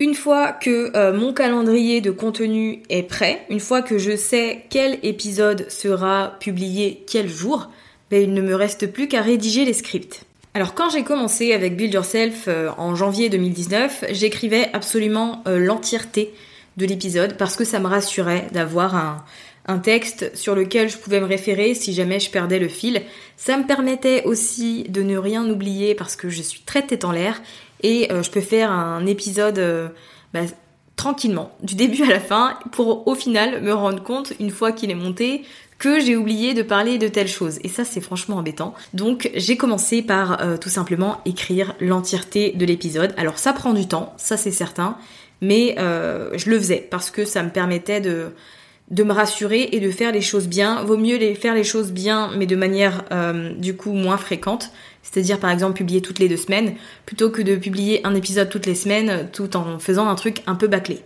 Une 0.00 0.14
fois 0.14 0.52
que 0.52 0.96
euh, 0.96 1.12
mon 1.12 1.34
calendrier 1.34 2.00
de 2.00 2.10
contenu 2.10 2.82
est 2.88 3.02
prêt, 3.02 3.44
une 3.50 3.60
fois 3.60 3.82
que 3.82 3.98
je 3.98 4.16
sais 4.16 4.64
quel 4.70 4.98
épisode 5.02 5.70
sera 5.70 6.36
publié 6.40 7.04
quel 7.06 7.28
jour, 7.28 7.68
ben, 8.10 8.22
il 8.22 8.32
ne 8.32 8.40
me 8.40 8.54
reste 8.54 8.90
plus 8.90 9.08
qu'à 9.08 9.20
rédiger 9.20 9.66
les 9.66 9.74
scripts. 9.74 10.24
Alors 10.52 10.74
quand 10.74 10.90
j'ai 10.90 11.04
commencé 11.04 11.52
avec 11.52 11.76
Build 11.76 11.94
Yourself 11.94 12.46
euh, 12.48 12.70
en 12.76 12.96
janvier 12.96 13.28
2019, 13.28 14.06
j'écrivais 14.10 14.68
absolument 14.72 15.44
euh, 15.46 15.58
l'entièreté 15.60 16.34
de 16.76 16.86
l'épisode 16.86 17.36
parce 17.36 17.54
que 17.54 17.64
ça 17.64 17.78
me 17.78 17.86
rassurait 17.86 18.48
d'avoir 18.52 18.96
un, 18.96 19.24
texte 19.84 20.34
sur 20.34 20.56
lequel 20.56 20.88
je 20.88 20.96
pouvais 20.96 21.20
me 21.20 21.26
référer 21.26 21.74
si 21.74 21.92
jamais 21.92 22.18
je 22.18 22.28
perdais 22.28 22.58
le 22.58 22.66
fil. 22.66 23.02
Ça 23.36 23.56
me 23.56 23.64
permettait 23.64 24.24
aussi 24.24 24.82
de 24.88 25.02
ne 25.02 25.16
rien 25.16 25.48
oublier 25.48 25.94
parce 25.94 26.16
que 26.16 26.28
je 26.28 26.42
suis 26.42 26.62
très 26.62 26.84
tête 26.84 27.04
en 27.04 27.12
l'air 27.12 27.40
et 27.84 28.10
euh, 28.10 28.24
je 28.24 28.32
peux 28.32 28.40
faire 28.40 28.72
un 28.72 29.06
épisode 29.06 29.92
bah, 30.34 30.40
tranquillement, 31.00 31.50
du 31.62 31.76
début 31.76 32.02
à 32.02 32.08
la 32.08 32.20
fin, 32.20 32.58
pour 32.72 33.08
au 33.08 33.14
final 33.14 33.62
me 33.62 33.72
rendre 33.72 34.02
compte, 34.02 34.34
une 34.38 34.50
fois 34.50 34.70
qu'il 34.70 34.90
est 34.90 34.94
monté, 34.94 35.44
que 35.78 35.98
j'ai 35.98 36.14
oublié 36.14 36.52
de 36.52 36.60
parler 36.60 36.98
de 36.98 37.08
telle 37.08 37.26
chose. 37.26 37.58
Et 37.64 37.68
ça, 37.68 37.86
c'est 37.86 38.02
franchement 38.02 38.36
embêtant. 38.36 38.74
Donc, 38.92 39.30
j'ai 39.34 39.56
commencé 39.56 40.02
par 40.02 40.42
euh, 40.42 40.58
tout 40.58 40.68
simplement 40.68 41.22
écrire 41.24 41.74
l'entièreté 41.80 42.50
de 42.50 42.66
l'épisode. 42.66 43.14
Alors, 43.16 43.38
ça 43.38 43.54
prend 43.54 43.72
du 43.72 43.88
temps, 43.88 44.12
ça 44.18 44.36
c'est 44.36 44.50
certain, 44.50 44.98
mais 45.40 45.74
je 45.78 46.50
le 46.50 46.58
faisais 46.58 46.86
parce 46.90 47.10
que 47.10 47.24
ça 47.24 47.42
me 47.42 47.48
permettait 47.48 48.02
de 48.02 48.34
de 48.90 49.04
me 49.04 49.12
rassurer 49.12 49.68
et 49.72 49.78
de 49.78 49.90
faire 49.90 50.12
les 50.12 50.20
choses 50.20 50.48
bien. 50.48 50.82
Vaut 50.82 50.98
mieux 50.98 51.16
les 51.16 51.34
faire 51.34 51.54
les 51.54 51.64
choses 51.64 51.92
bien, 51.92 52.30
mais 52.36 52.44
de 52.44 52.56
manière 52.56 53.04
du 53.56 53.74
coup 53.74 53.92
moins 53.92 54.18
fréquente, 54.18 54.70
c'est-à-dire 55.02 55.38
par 55.38 55.50
exemple 55.50 55.74
publier 55.74 56.00
toutes 56.00 56.18
les 56.18 56.28
deux 56.28 56.36
semaines, 56.36 56.74
plutôt 57.06 57.30
que 57.30 57.42
de 57.42 57.56
publier 57.56 58.06
un 58.06 58.14
épisode 58.14 58.48
toutes 58.48 58.66
les 58.66 58.74
semaines 58.74 59.28
tout 59.32 59.56
en 59.56 59.78
faisant 59.78 60.08
un 60.08 60.14
truc 60.14 60.42
un 60.46 60.54
peu 60.54 60.66
bâclé. 60.66 61.00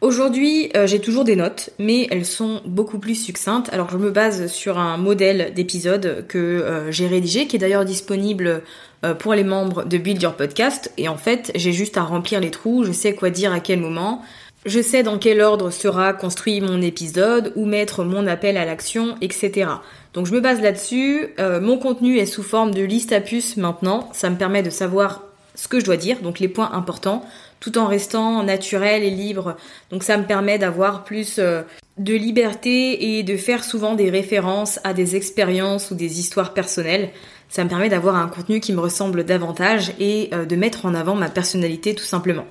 Aujourd'hui, 0.00 0.70
euh, 0.76 0.86
j'ai 0.86 0.98
toujours 0.98 1.24
des 1.24 1.36
notes, 1.36 1.68
mais 1.78 2.08
elles 2.10 2.24
sont 2.24 2.62
beaucoup 2.64 2.98
plus 2.98 3.14
succinctes. 3.14 3.68
Alors 3.70 3.90
je 3.90 3.98
me 3.98 4.10
base 4.10 4.46
sur 4.46 4.78
un 4.78 4.96
modèle 4.96 5.52
d'épisode 5.54 6.24
que 6.26 6.38
euh, 6.38 6.90
j'ai 6.90 7.06
rédigé, 7.06 7.46
qui 7.46 7.56
est 7.56 7.58
d'ailleurs 7.58 7.84
disponible 7.84 8.62
euh, 9.04 9.12
pour 9.12 9.34
les 9.34 9.44
membres 9.44 9.84
de 9.84 9.98
Build 9.98 10.22
Your 10.22 10.34
Podcast. 10.36 10.90
Et 10.96 11.08
en 11.08 11.18
fait, 11.18 11.52
j'ai 11.54 11.74
juste 11.74 11.98
à 11.98 12.02
remplir 12.02 12.40
les 12.40 12.50
trous, 12.50 12.84
je 12.84 12.92
sais 12.92 13.14
quoi 13.14 13.28
dire 13.28 13.52
à 13.52 13.60
quel 13.60 13.80
moment, 13.80 14.22
je 14.66 14.82
sais 14.82 15.02
dans 15.02 15.18
quel 15.18 15.40
ordre 15.40 15.70
sera 15.70 16.12
construit 16.12 16.60
mon 16.60 16.82
épisode, 16.82 17.52
où 17.56 17.64
mettre 17.64 18.04
mon 18.04 18.26
appel 18.26 18.58
à 18.58 18.64
l'action, 18.66 19.16
etc. 19.22 19.70
Donc 20.12 20.26
je 20.26 20.34
me 20.34 20.40
base 20.40 20.60
là-dessus. 20.60 21.28
Euh, 21.38 21.60
mon 21.60 21.78
contenu 21.78 22.18
est 22.18 22.26
sous 22.26 22.42
forme 22.42 22.74
de 22.74 22.82
liste 22.82 23.12
à 23.12 23.20
puces 23.20 23.56
maintenant. 23.56 24.10
Ça 24.12 24.28
me 24.28 24.36
permet 24.36 24.62
de 24.62 24.70
savoir 24.70 25.22
ce 25.54 25.66
que 25.66 25.80
je 25.80 25.84
dois 25.84 25.96
dire, 25.96 26.20
donc 26.20 26.40
les 26.40 26.48
points 26.48 26.70
importants, 26.72 27.24
tout 27.58 27.78
en 27.78 27.86
restant 27.86 28.42
naturel 28.42 29.02
et 29.02 29.10
libre. 29.10 29.56
Donc 29.90 30.02
ça 30.02 30.18
me 30.18 30.24
permet 30.24 30.58
d'avoir 30.58 31.04
plus 31.04 31.38
euh, 31.38 31.62
de 31.96 32.14
liberté 32.14 33.18
et 33.18 33.22
de 33.22 33.36
faire 33.36 33.64
souvent 33.64 33.94
des 33.94 34.10
références 34.10 34.78
à 34.84 34.92
des 34.92 35.16
expériences 35.16 35.90
ou 35.90 35.94
des 35.94 36.20
histoires 36.20 36.52
personnelles. 36.52 37.10
Ça 37.48 37.64
me 37.64 37.68
permet 37.68 37.88
d'avoir 37.88 38.16
un 38.16 38.28
contenu 38.28 38.60
qui 38.60 38.72
me 38.72 38.80
ressemble 38.80 39.24
davantage 39.24 39.92
et 39.98 40.28
euh, 40.34 40.44
de 40.44 40.56
mettre 40.56 40.84
en 40.84 40.94
avant 40.94 41.14
ma 41.14 41.30
personnalité 41.30 41.94
tout 41.94 42.04
simplement. 42.04 42.46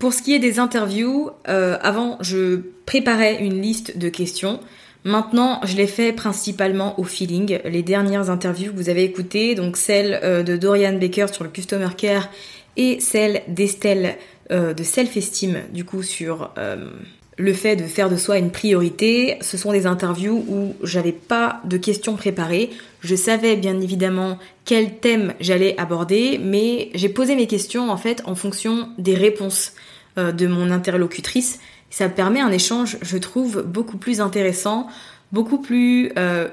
Pour 0.00 0.12
ce 0.12 0.22
qui 0.22 0.34
est 0.34 0.40
des 0.40 0.58
interviews, 0.58 1.30
avant 1.44 2.18
je 2.20 2.62
préparais 2.86 3.44
une 3.44 3.62
liste 3.62 3.98
de 3.98 4.08
questions 4.08 4.58
Maintenant, 5.04 5.60
je 5.64 5.76
l'ai 5.76 5.86
fait 5.86 6.12
principalement 6.12 6.98
au 7.00 7.04
feeling. 7.04 7.58
Les 7.64 7.82
dernières 7.82 8.28
interviews 8.28 8.70
que 8.72 8.76
vous 8.76 8.90
avez 8.90 9.04
écoutées, 9.04 9.54
donc 9.54 9.76
celle 9.76 10.20
euh, 10.22 10.42
de 10.42 10.56
Dorian 10.56 10.92
Baker 10.92 11.26
sur 11.32 11.42
le 11.42 11.50
Customer 11.50 11.88
Care 11.96 12.28
et 12.76 13.00
celle 13.00 13.42
d'Estelle 13.48 14.16
euh, 14.50 14.74
de 14.74 14.82
Self 14.82 15.16
Esteem, 15.16 15.62
du 15.72 15.84
coup 15.86 16.02
sur 16.02 16.50
euh, 16.58 16.90
le 17.38 17.52
fait 17.54 17.76
de 17.76 17.84
faire 17.84 18.10
de 18.10 18.16
soi 18.18 18.36
une 18.36 18.50
priorité. 18.50 19.38
Ce 19.40 19.56
sont 19.56 19.72
des 19.72 19.86
interviews 19.86 20.44
où 20.48 20.74
j'avais 20.82 21.12
pas 21.12 21.62
de 21.64 21.78
questions 21.78 22.16
préparées. 22.16 22.68
Je 23.00 23.14
savais 23.16 23.56
bien 23.56 23.80
évidemment 23.80 24.38
quel 24.64 24.98
thème 24.98 25.34
j'allais 25.40 25.78
aborder, 25.78 26.38
mais 26.42 26.90
j'ai 26.94 27.08
posé 27.08 27.34
mes 27.34 27.46
questions 27.46 27.90
en 27.90 27.96
fait 27.96 28.22
en 28.26 28.34
fonction 28.34 28.90
des 28.98 29.14
réponses 29.14 29.72
de 30.16 30.46
mon 30.46 30.70
interlocutrice 30.70 31.60
ça 31.90 32.08
permet 32.08 32.40
un 32.40 32.52
échange, 32.52 32.98
je 33.02 33.18
trouve, 33.18 33.62
beaucoup 33.62 33.98
plus 33.98 34.20
intéressant, 34.20 34.86
beaucoup 35.32 35.58
plus 35.58 36.12
euh, 36.16 36.48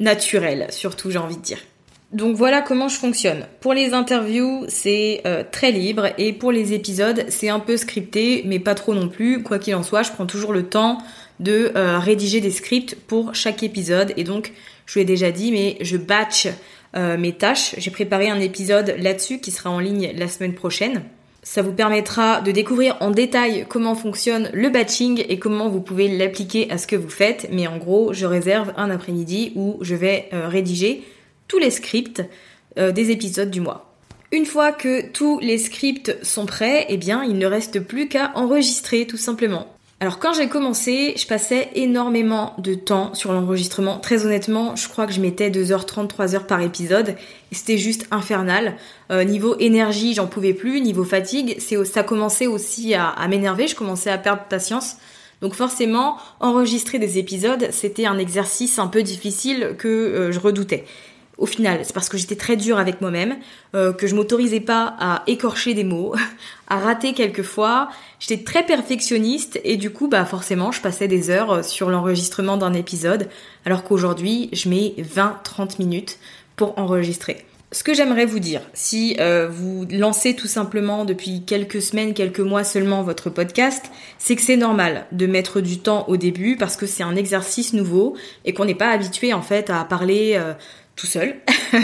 naturel, 0.00 0.66
surtout, 0.70 1.10
j'ai 1.10 1.18
envie 1.18 1.36
de 1.36 1.42
dire. 1.42 1.58
Donc 2.12 2.36
voilà 2.36 2.62
comment 2.62 2.88
je 2.88 2.96
fonctionne. 2.96 3.46
Pour 3.60 3.74
les 3.74 3.92
interviews, 3.92 4.64
c'est 4.68 5.22
euh, 5.26 5.42
très 5.50 5.72
libre 5.72 6.08
et 6.18 6.32
pour 6.32 6.52
les 6.52 6.72
épisodes, 6.72 7.24
c'est 7.28 7.48
un 7.48 7.58
peu 7.58 7.76
scripté, 7.76 8.42
mais 8.46 8.58
pas 8.58 8.74
trop 8.74 8.94
non 8.94 9.08
plus. 9.08 9.42
Quoi 9.42 9.58
qu'il 9.58 9.74
en 9.74 9.82
soit, 9.82 10.02
je 10.02 10.12
prends 10.12 10.26
toujours 10.26 10.52
le 10.52 10.64
temps 10.64 10.98
de 11.40 11.72
euh, 11.76 11.98
rédiger 11.98 12.40
des 12.40 12.50
scripts 12.50 12.94
pour 12.94 13.34
chaque 13.34 13.62
épisode 13.62 14.12
et 14.16 14.24
donc 14.24 14.52
je 14.86 14.92
vous 14.94 14.98
l'ai 15.00 15.04
déjà 15.04 15.30
dit, 15.30 15.52
mais 15.52 15.76
je 15.80 15.96
batch 15.96 16.48
mes 16.94 17.34
tâches. 17.34 17.74
J'ai 17.76 17.90
préparé 17.90 18.30
un 18.30 18.40
épisode 18.40 18.94
là-dessus 18.98 19.38
qui 19.38 19.50
sera 19.50 19.68
en 19.68 19.80
ligne 19.80 20.12
la 20.14 20.28
semaine 20.28 20.54
prochaine. 20.54 21.02
Ça 21.48 21.62
vous 21.62 21.72
permettra 21.72 22.40
de 22.40 22.50
découvrir 22.50 22.96
en 22.98 23.12
détail 23.12 23.66
comment 23.68 23.94
fonctionne 23.94 24.50
le 24.52 24.68
batching 24.68 25.24
et 25.28 25.38
comment 25.38 25.68
vous 25.68 25.80
pouvez 25.80 26.08
l'appliquer 26.08 26.68
à 26.72 26.76
ce 26.76 26.88
que 26.88 26.96
vous 26.96 27.08
faites. 27.08 27.46
Mais 27.52 27.68
en 27.68 27.76
gros, 27.76 28.12
je 28.12 28.26
réserve 28.26 28.72
un 28.76 28.90
après-midi 28.90 29.52
où 29.54 29.78
je 29.80 29.94
vais 29.94 30.28
euh, 30.32 30.48
rédiger 30.48 31.04
tous 31.46 31.58
les 31.58 31.70
scripts 31.70 32.20
euh, 32.78 32.90
des 32.90 33.12
épisodes 33.12 33.48
du 33.48 33.60
mois. 33.60 33.94
Une 34.32 34.44
fois 34.44 34.72
que 34.72 35.08
tous 35.12 35.38
les 35.38 35.56
scripts 35.58 36.18
sont 36.24 36.46
prêts, 36.46 36.84
eh 36.88 36.96
bien, 36.96 37.22
il 37.22 37.38
ne 37.38 37.46
reste 37.46 37.78
plus 37.78 38.08
qu'à 38.08 38.32
enregistrer 38.34 39.06
tout 39.06 39.16
simplement. 39.16 39.75
Alors 39.98 40.18
quand 40.18 40.34
j'ai 40.34 40.48
commencé, 40.48 41.14
je 41.16 41.26
passais 41.26 41.70
énormément 41.74 42.52
de 42.58 42.74
temps 42.74 43.14
sur 43.14 43.32
l'enregistrement. 43.32 43.98
Très 43.98 44.26
honnêtement, 44.26 44.76
je 44.76 44.90
crois 44.90 45.06
que 45.06 45.12
je 45.14 45.22
mettais 45.22 45.48
2h30, 45.48 46.08
3h 46.08 46.44
par 46.44 46.60
épisode. 46.60 47.16
C'était 47.50 47.78
juste 47.78 48.06
infernal. 48.10 48.76
Euh, 49.10 49.24
niveau 49.24 49.56
énergie, 49.58 50.12
j'en 50.12 50.26
pouvais 50.26 50.52
plus. 50.52 50.82
Niveau 50.82 51.04
fatigue, 51.04 51.58
ça 51.60 52.02
commençait 52.02 52.46
aussi 52.46 52.92
à, 52.94 53.26
m'énerver. 53.26 53.68
Je 53.68 53.74
commençais 53.74 54.10
à 54.10 54.18
perdre 54.18 54.42
patience. 54.50 54.96
Donc 55.40 55.54
forcément, 55.54 56.18
enregistrer 56.40 56.98
des 56.98 57.16
épisodes, 57.16 57.68
c'était 57.70 58.04
un 58.04 58.18
exercice 58.18 58.78
un 58.78 58.88
peu 58.88 59.02
difficile 59.02 59.76
que 59.78 59.88
euh, 59.88 60.32
je 60.32 60.40
redoutais 60.40 60.84
au 61.38 61.44
final, 61.44 61.80
c'est 61.82 61.92
parce 61.92 62.08
que 62.08 62.16
j'étais 62.16 62.36
très 62.36 62.56
dure 62.56 62.78
avec 62.78 63.00
moi-même, 63.02 63.36
euh, 63.74 63.92
que 63.92 64.06
je 64.06 64.14
m'autorisais 64.14 64.60
pas 64.60 64.96
à 64.98 65.22
écorcher 65.26 65.74
des 65.74 65.84
mots, 65.84 66.14
à 66.68 66.78
rater 66.78 67.12
quelquefois. 67.12 67.90
J'étais 68.20 68.42
très 68.42 68.64
perfectionniste 68.64 69.60
et 69.62 69.76
du 69.76 69.90
coup, 69.90 70.08
bah 70.08 70.24
forcément, 70.24 70.72
je 70.72 70.80
passais 70.80 71.08
des 71.08 71.28
heures 71.28 71.52
euh, 71.52 71.62
sur 71.62 71.90
l'enregistrement 71.90 72.56
d'un 72.56 72.72
épisode, 72.72 73.28
alors 73.66 73.84
qu'aujourd'hui, 73.84 74.48
je 74.52 74.70
mets 74.70 74.94
20-30 74.98 75.78
minutes 75.78 76.18
pour 76.56 76.78
enregistrer. 76.78 77.44
Ce 77.72 77.82
que 77.82 77.92
j'aimerais 77.92 78.24
vous 78.24 78.38
dire, 78.38 78.62
si 78.72 79.16
euh, 79.20 79.48
vous 79.50 79.84
lancez 79.90 80.34
tout 80.34 80.46
simplement 80.46 81.04
depuis 81.04 81.42
quelques 81.44 81.82
semaines, 81.82 82.14
quelques 82.14 82.40
mois 82.40 82.64
seulement 82.64 83.02
votre 83.02 83.28
podcast, 83.28 83.90
c'est 84.18 84.36
que 84.36 84.42
c'est 84.42 84.56
normal 84.56 85.04
de 85.12 85.26
mettre 85.26 85.60
du 85.60 85.80
temps 85.80 86.06
au 86.08 86.16
début 86.16 86.56
parce 86.56 86.76
que 86.76 86.86
c'est 86.86 87.02
un 87.02 87.16
exercice 87.16 87.74
nouveau 87.74 88.16
et 88.46 88.54
qu'on 88.54 88.64
n'est 88.64 88.76
pas 88.76 88.90
habitué 88.90 89.34
en 89.34 89.42
fait 89.42 89.68
à 89.68 89.84
parler 89.84 90.40
tout 90.96 91.06
seul 91.06 91.36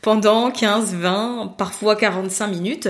pendant 0.00 0.50
15, 0.50 0.94
20, 0.94 1.54
parfois 1.58 1.96
45 1.96 2.46
minutes. 2.46 2.88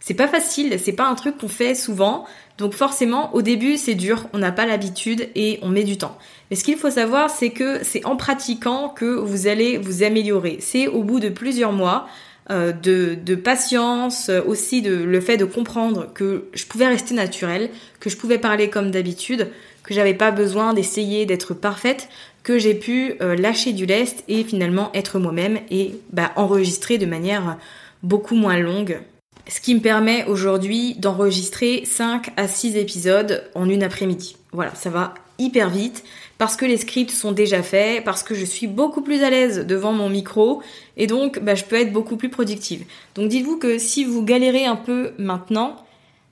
C'est 0.00 0.14
pas 0.14 0.28
facile, 0.28 0.78
c'est 0.82 0.92
pas 0.92 1.06
un 1.06 1.14
truc 1.14 1.38
qu'on 1.38 1.48
fait 1.48 1.74
souvent. 1.74 2.24
Donc 2.58 2.74
forcément, 2.74 3.34
au 3.34 3.42
début, 3.42 3.76
c'est 3.76 3.94
dur, 3.94 4.26
on 4.32 4.38
n'a 4.38 4.50
pas 4.50 4.66
l'habitude 4.66 5.28
et 5.34 5.58
on 5.62 5.68
met 5.68 5.84
du 5.84 5.98
temps. 5.98 6.18
Mais 6.50 6.56
ce 6.56 6.64
qu'il 6.64 6.76
faut 6.76 6.90
savoir, 6.90 7.30
c'est 7.30 7.50
que 7.50 7.84
c'est 7.84 8.04
en 8.06 8.16
pratiquant 8.16 8.88
que 8.88 9.04
vous 9.04 9.46
allez 9.46 9.78
vous 9.78 10.02
améliorer. 10.02 10.58
C'est 10.60 10.88
au 10.88 11.02
bout 11.02 11.20
de 11.20 11.28
plusieurs 11.28 11.72
mois 11.72 12.08
euh, 12.50 12.72
de, 12.72 13.14
de, 13.14 13.34
patience, 13.34 14.30
aussi 14.46 14.82
de 14.82 14.94
le 14.94 15.20
fait 15.20 15.36
de 15.36 15.44
comprendre 15.44 16.10
que 16.12 16.46
je 16.54 16.64
pouvais 16.64 16.88
rester 16.88 17.14
naturelle, 17.14 17.70
que 18.00 18.10
je 18.10 18.16
pouvais 18.16 18.38
parler 18.38 18.70
comme 18.70 18.90
d'habitude, 18.90 19.48
que 19.84 19.94
j'avais 19.94 20.14
pas 20.14 20.30
besoin 20.30 20.74
d'essayer 20.74 21.26
d'être 21.26 21.54
parfaite, 21.54 22.08
que 22.42 22.58
j'ai 22.58 22.74
pu 22.74 23.14
euh, 23.20 23.36
lâcher 23.36 23.72
du 23.72 23.86
lest 23.86 24.24
et 24.28 24.44
finalement 24.44 24.90
être 24.94 25.18
moi-même 25.18 25.58
et 25.70 25.94
bah, 26.12 26.32
enregistrer 26.36 26.98
de 26.98 27.06
manière 27.06 27.58
beaucoup 28.02 28.34
moins 28.34 28.58
longue. 28.58 29.00
Ce 29.48 29.60
qui 29.60 29.74
me 29.74 29.80
permet 29.80 30.24
aujourd'hui 30.26 30.94
d'enregistrer 30.94 31.82
5 31.84 32.30
à 32.36 32.46
6 32.46 32.76
épisodes 32.76 33.44
en 33.54 33.68
une 33.68 33.82
après-midi. 33.82 34.36
Voilà, 34.52 34.74
ça 34.74 34.90
va 34.90 35.14
hyper 35.38 35.70
vite 35.70 36.04
parce 36.38 36.56
que 36.56 36.64
les 36.64 36.76
scripts 36.76 37.10
sont 37.10 37.32
déjà 37.32 37.62
faits, 37.62 38.04
parce 38.04 38.22
que 38.22 38.34
je 38.34 38.44
suis 38.44 38.66
beaucoup 38.66 39.02
plus 39.02 39.22
à 39.22 39.30
l'aise 39.30 39.66
devant 39.66 39.92
mon 39.92 40.08
micro 40.08 40.62
et 40.96 41.06
donc 41.06 41.40
bah, 41.40 41.54
je 41.54 41.64
peux 41.64 41.76
être 41.76 41.92
beaucoup 41.92 42.16
plus 42.16 42.30
productive. 42.30 42.84
Donc 43.14 43.28
dites-vous 43.28 43.58
que 43.58 43.78
si 43.78 44.04
vous 44.04 44.22
galérez 44.22 44.66
un 44.66 44.76
peu 44.76 45.12
maintenant, 45.18 45.76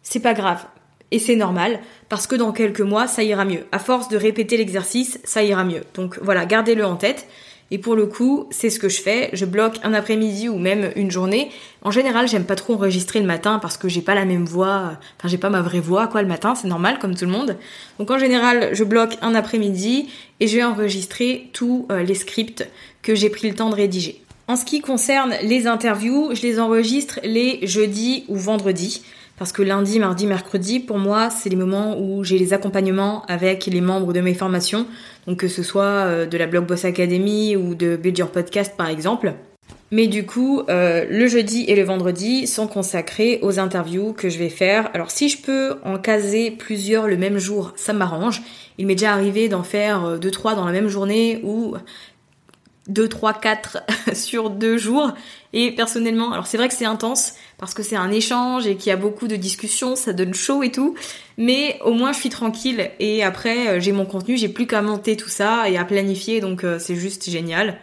c'est 0.02 0.20
pas 0.20 0.34
grave 0.34 0.64
Et 1.10 1.18
c'est 1.18 1.36
normal, 1.36 1.80
parce 2.08 2.26
que 2.26 2.36
dans 2.36 2.52
quelques 2.52 2.80
mois, 2.80 3.06
ça 3.06 3.22
ira 3.22 3.44
mieux. 3.44 3.64
À 3.72 3.78
force 3.78 4.08
de 4.08 4.16
répéter 4.16 4.56
l'exercice, 4.56 5.18
ça 5.24 5.42
ira 5.42 5.64
mieux. 5.64 5.82
Donc 5.94 6.18
voilà, 6.22 6.44
gardez-le 6.44 6.84
en 6.84 6.96
tête. 6.96 7.26
Et 7.70 7.78
pour 7.78 7.96
le 7.96 8.06
coup, 8.06 8.46
c'est 8.50 8.70
ce 8.70 8.78
que 8.78 8.88
je 8.88 9.00
fais. 9.00 9.28
Je 9.34 9.44
bloque 9.44 9.76
un 9.82 9.92
après-midi 9.92 10.48
ou 10.48 10.58
même 10.58 10.90
une 10.96 11.10
journée. 11.10 11.50
En 11.82 11.90
général, 11.90 12.26
j'aime 12.26 12.44
pas 12.44 12.54
trop 12.56 12.74
enregistrer 12.74 13.20
le 13.20 13.26
matin 13.26 13.58
parce 13.58 13.76
que 13.76 13.88
j'ai 13.88 14.00
pas 14.00 14.14
la 14.14 14.24
même 14.24 14.46
voix. 14.46 14.92
Enfin, 15.18 15.28
j'ai 15.28 15.36
pas 15.36 15.50
ma 15.50 15.60
vraie 15.60 15.80
voix, 15.80 16.06
quoi, 16.06 16.22
le 16.22 16.28
matin. 16.28 16.54
C'est 16.54 16.68
normal, 16.68 16.98
comme 16.98 17.14
tout 17.14 17.26
le 17.26 17.30
monde. 17.30 17.56
Donc 17.98 18.10
en 18.10 18.18
général, 18.18 18.70
je 18.72 18.84
bloque 18.84 19.18
un 19.20 19.34
après-midi 19.34 20.08
et 20.40 20.46
je 20.46 20.56
vais 20.56 20.64
enregistrer 20.64 21.50
tous 21.52 21.86
euh, 21.92 22.02
les 22.02 22.14
scripts 22.14 22.66
que 23.02 23.14
j'ai 23.14 23.28
pris 23.28 23.48
le 23.50 23.54
temps 23.54 23.68
de 23.68 23.74
rédiger. 23.74 24.22
En 24.46 24.56
ce 24.56 24.64
qui 24.64 24.80
concerne 24.80 25.34
les 25.42 25.66
interviews, 25.66 26.30
je 26.34 26.40
les 26.40 26.58
enregistre 26.58 27.20
les 27.22 27.66
jeudis 27.66 28.24
ou 28.28 28.36
vendredis. 28.36 29.02
Parce 29.38 29.52
que 29.52 29.62
lundi, 29.62 30.00
mardi, 30.00 30.26
mercredi, 30.26 30.80
pour 30.80 30.98
moi, 30.98 31.30
c'est 31.30 31.48
les 31.48 31.56
moments 31.56 31.96
où 31.96 32.24
j'ai 32.24 32.38
les 32.38 32.52
accompagnements 32.52 33.24
avec 33.26 33.66
les 33.66 33.80
membres 33.80 34.12
de 34.12 34.20
mes 34.20 34.34
formations. 34.34 34.86
Donc 35.26 35.38
que 35.38 35.48
ce 35.48 35.62
soit 35.62 35.84
euh, 35.84 36.26
de 36.26 36.36
la 36.36 36.46
Blog 36.46 36.66
Boss 36.66 36.84
Academy 36.84 37.56
ou 37.56 37.74
de 37.74 37.96
Build 37.96 38.18
Your 38.18 38.30
Podcast 38.30 38.74
par 38.76 38.88
exemple. 38.88 39.34
Mais 39.90 40.06
du 40.06 40.26
coup, 40.26 40.62
euh, 40.68 41.06
le 41.08 41.28
jeudi 41.28 41.64
et 41.68 41.76
le 41.76 41.82
vendredi 41.82 42.46
sont 42.46 42.66
consacrés 42.66 43.38
aux 43.40 43.58
interviews 43.58 44.12
que 44.12 44.28
je 44.28 44.38
vais 44.38 44.50
faire. 44.50 44.90
Alors 44.92 45.10
si 45.10 45.28
je 45.28 45.40
peux 45.40 45.76
en 45.84 45.98
caser 45.98 46.50
plusieurs 46.50 47.06
le 47.06 47.16
même 47.16 47.38
jour, 47.38 47.72
ça 47.76 47.92
m'arrange. 47.92 48.42
Il 48.76 48.86
m'est 48.86 48.96
déjà 48.96 49.12
arrivé 49.12 49.48
d'en 49.48 49.62
faire 49.62 50.18
2-3 50.18 50.52
euh, 50.52 50.54
dans 50.56 50.66
la 50.66 50.72
même 50.72 50.88
journée 50.88 51.40
ou 51.44 51.76
2, 52.88 53.08
3, 53.08 53.34
4 53.34 53.78
sur 54.14 54.50
deux 54.50 54.78
jours. 54.78 55.12
Et 55.52 55.72
personnellement, 55.72 56.32
alors 56.32 56.46
c'est 56.46 56.56
vrai 56.56 56.68
que 56.68 56.74
c'est 56.74 56.84
intense 56.84 57.34
parce 57.58 57.74
que 57.74 57.82
c'est 57.82 57.96
un 57.96 58.10
échange 58.10 58.66
et 58.66 58.76
qu'il 58.76 58.90
y 58.90 58.92
a 58.92 58.96
beaucoup 58.96 59.26
de 59.26 59.36
discussions, 59.36 59.96
ça 59.96 60.12
donne 60.12 60.32
chaud 60.32 60.62
et 60.62 60.70
tout. 60.70 60.94
Mais 61.36 61.78
au 61.84 61.92
moins 61.92 62.12
je 62.12 62.20
suis 62.20 62.28
tranquille 62.28 62.90
et 63.00 63.22
après 63.22 63.68
euh, 63.68 63.80
j'ai 63.80 63.92
mon 63.92 64.06
contenu, 64.06 64.36
j'ai 64.36 64.48
plus 64.48 64.66
qu'à 64.66 64.80
monter 64.80 65.16
tout 65.16 65.28
ça 65.28 65.68
et 65.68 65.76
à 65.76 65.84
planifier 65.84 66.40
donc 66.40 66.64
euh, 66.64 66.78
c'est 66.78 66.96
juste 66.96 67.28
génial. 67.28 67.78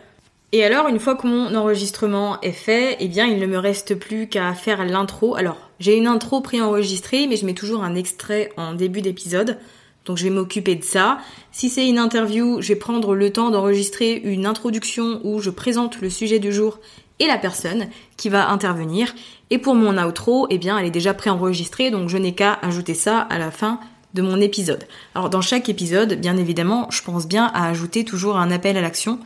Et 0.53 0.63
alors 0.63 0.87
une 0.87 0.99
fois 0.99 1.15
que 1.15 1.27
mon 1.27 1.53
enregistrement 1.53 2.39
est 2.41 2.53
fait, 2.53 2.95
eh 3.01 3.09
bien 3.09 3.25
il 3.25 3.39
ne 3.39 3.45
me 3.45 3.57
reste 3.57 3.95
plus 3.95 4.27
qu'à 4.27 4.53
faire 4.53 4.85
l'intro. 4.85 5.35
Alors 5.35 5.57
j'ai 5.79 5.97
une 5.97 6.07
intro 6.07 6.39
préenregistrée 6.39 7.27
mais 7.27 7.35
je 7.35 7.45
mets 7.45 7.53
toujours 7.53 7.83
un 7.83 7.95
extrait 7.95 8.51
en 8.55 8.73
début 8.73 9.01
d'épisode. 9.01 9.57
Donc 10.05 10.17
je 10.17 10.23
vais 10.23 10.29
m'occuper 10.29 10.75
de 10.75 10.83
ça. 10.83 11.17
Si 11.51 11.67
c'est 11.67 11.87
une 11.87 11.97
interview, 11.97 12.61
je 12.61 12.69
vais 12.69 12.75
prendre 12.75 13.15
le 13.15 13.33
temps 13.33 13.49
d'enregistrer 13.49 14.21
une 14.23 14.45
introduction 14.45 15.19
où 15.23 15.41
je 15.41 15.49
présente 15.49 15.99
le 15.99 16.11
sujet 16.11 16.39
du 16.39 16.53
jour 16.53 16.79
et 17.19 17.27
la 17.27 17.37
personne 17.37 17.87
qui 18.17 18.29
va 18.29 18.49
intervenir. 18.49 19.13
Et 19.49 19.57
pour 19.57 19.75
mon 19.75 19.97
outro, 20.03 20.47
eh 20.49 20.57
bien, 20.57 20.77
elle 20.77 20.85
est 20.85 20.91
déjà 20.91 21.13
préenregistrée, 21.13 21.91
donc 21.91 22.09
je 22.09 22.17
n'ai 22.17 22.33
qu'à 22.33 22.53
ajouter 22.61 22.93
ça 22.93 23.19
à 23.19 23.37
la 23.37 23.51
fin 23.51 23.79
de 24.13 24.21
mon 24.21 24.39
épisode. 24.39 24.85
Alors 25.13 25.29
dans 25.29 25.41
chaque 25.41 25.69
épisode, 25.69 26.13
bien 26.13 26.37
évidemment, 26.37 26.87
je 26.89 27.01
pense 27.01 27.27
bien 27.27 27.51
à 27.53 27.67
ajouter 27.67 28.05
toujours 28.05 28.37
un 28.37 28.49
appel 28.49 28.77
à 28.77 28.81
l'action 28.81 29.19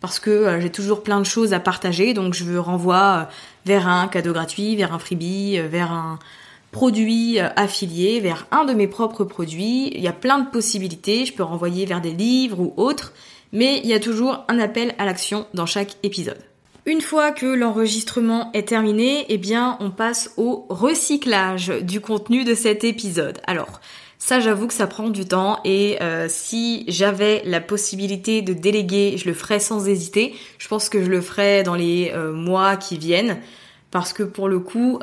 parce 0.00 0.20
que 0.20 0.30
euh, 0.30 0.60
j'ai 0.60 0.70
toujours 0.70 1.02
plein 1.02 1.18
de 1.18 1.26
choses 1.26 1.52
à 1.52 1.58
partager, 1.58 2.14
donc 2.14 2.32
je 2.32 2.44
veux 2.44 2.60
renvoie 2.60 3.26
euh, 3.28 3.32
vers 3.66 3.88
un 3.88 4.06
cadeau 4.06 4.32
gratuit, 4.32 4.76
vers 4.76 4.94
un 4.94 5.00
freebie, 5.00 5.58
euh, 5.58 5.66
vers 5.66 5.90
un, 5.90 6.20
produits 6.70 7.40
euh, 7.40 7.48
affiliés 7.56 8.20
vers 8.20 8.46
un 8.50 8.64
de 8.64 8.74
mes 8.74 8.88
propres 8.88 9.24
produits. 9.24 9.90
Il 9.94 10.00
y 10.00 10.08
a 10.08 10.12
plein 10.12 10.38
de 10.38 10.48
possibilités, 10.50 11.24
je 11.24 11.32
peux 11.32 11.42
renvoyer 11.42 11.86
vers 11.86 12.00
des 12.00 12.12
livres 12.12 12.60
ou 12.60 12.74
autres, 12.76 13.12
mais 13.52 13.80
il 13.82 13.86
y 13.88 13.94
a 13.94 14.00
toujours 14.00 14.44
un 14.48 14.58
appel 14.58 14.94
à 14.98 15.06
l'action 15.06 15.46
dans 15.54 15.66
chaque 15.66 15.96
épisode. 16.02 16.38
Une 16.88 17.02
fois 17.02 17.32
que 17.32 17.44
l'enregistrement 17.44 18.50
est 18.54 18.66
terminé, 18.66 19.26
eh 19.28 19.36
bien, 19.36 19.76
on 19.80 19.90
passe 19.90 20.32
au 20.38 20.64
recyclage 20.70 21.68
du 21.82 22.00
contenu 22.00 22.44
de 22.44 22.54
cet 22.54 22.82
épisode. 22.82 23.42
Alors, 23.46 23.82
ça, 24.16 24.40
j'avoue 24.40 24.66
que 24.66 24.72
ça 24.72 24.86
prend 24.86 25.10
du 25.10 25.26
temps 25.26 25.60
et 25.66 26.00
euh, 26.00 26.28
si 26.30 26.86
j'avais 26.88 27.42
la 27.44 27.60
possibilité 27.60 28.40
de 28.40 28.54
déléguer, 28.54 29.18
je 29.18 29.28
le 29.28 29.34
ferais 29.34 29.60
sans 29.60 29.86
hésiter. 29.86 30.34
Je 30.56 30.66
pense 30.66 30.88
que 30.88 31.04
je 31.04 31.10
le 31.10 31.20
ferais 31.20 31.62
dans 31.62 31.74
les 31.74 32.10
euh, 32.14 32.32
mois 32.32 32.78
qui 32.78 32.96
viennent 32.96 33.36
parce 33.90 34.14
que 34.14 34.22
pour 34.22 34.48
le 34.48 34.58
coup, 34.58 34.98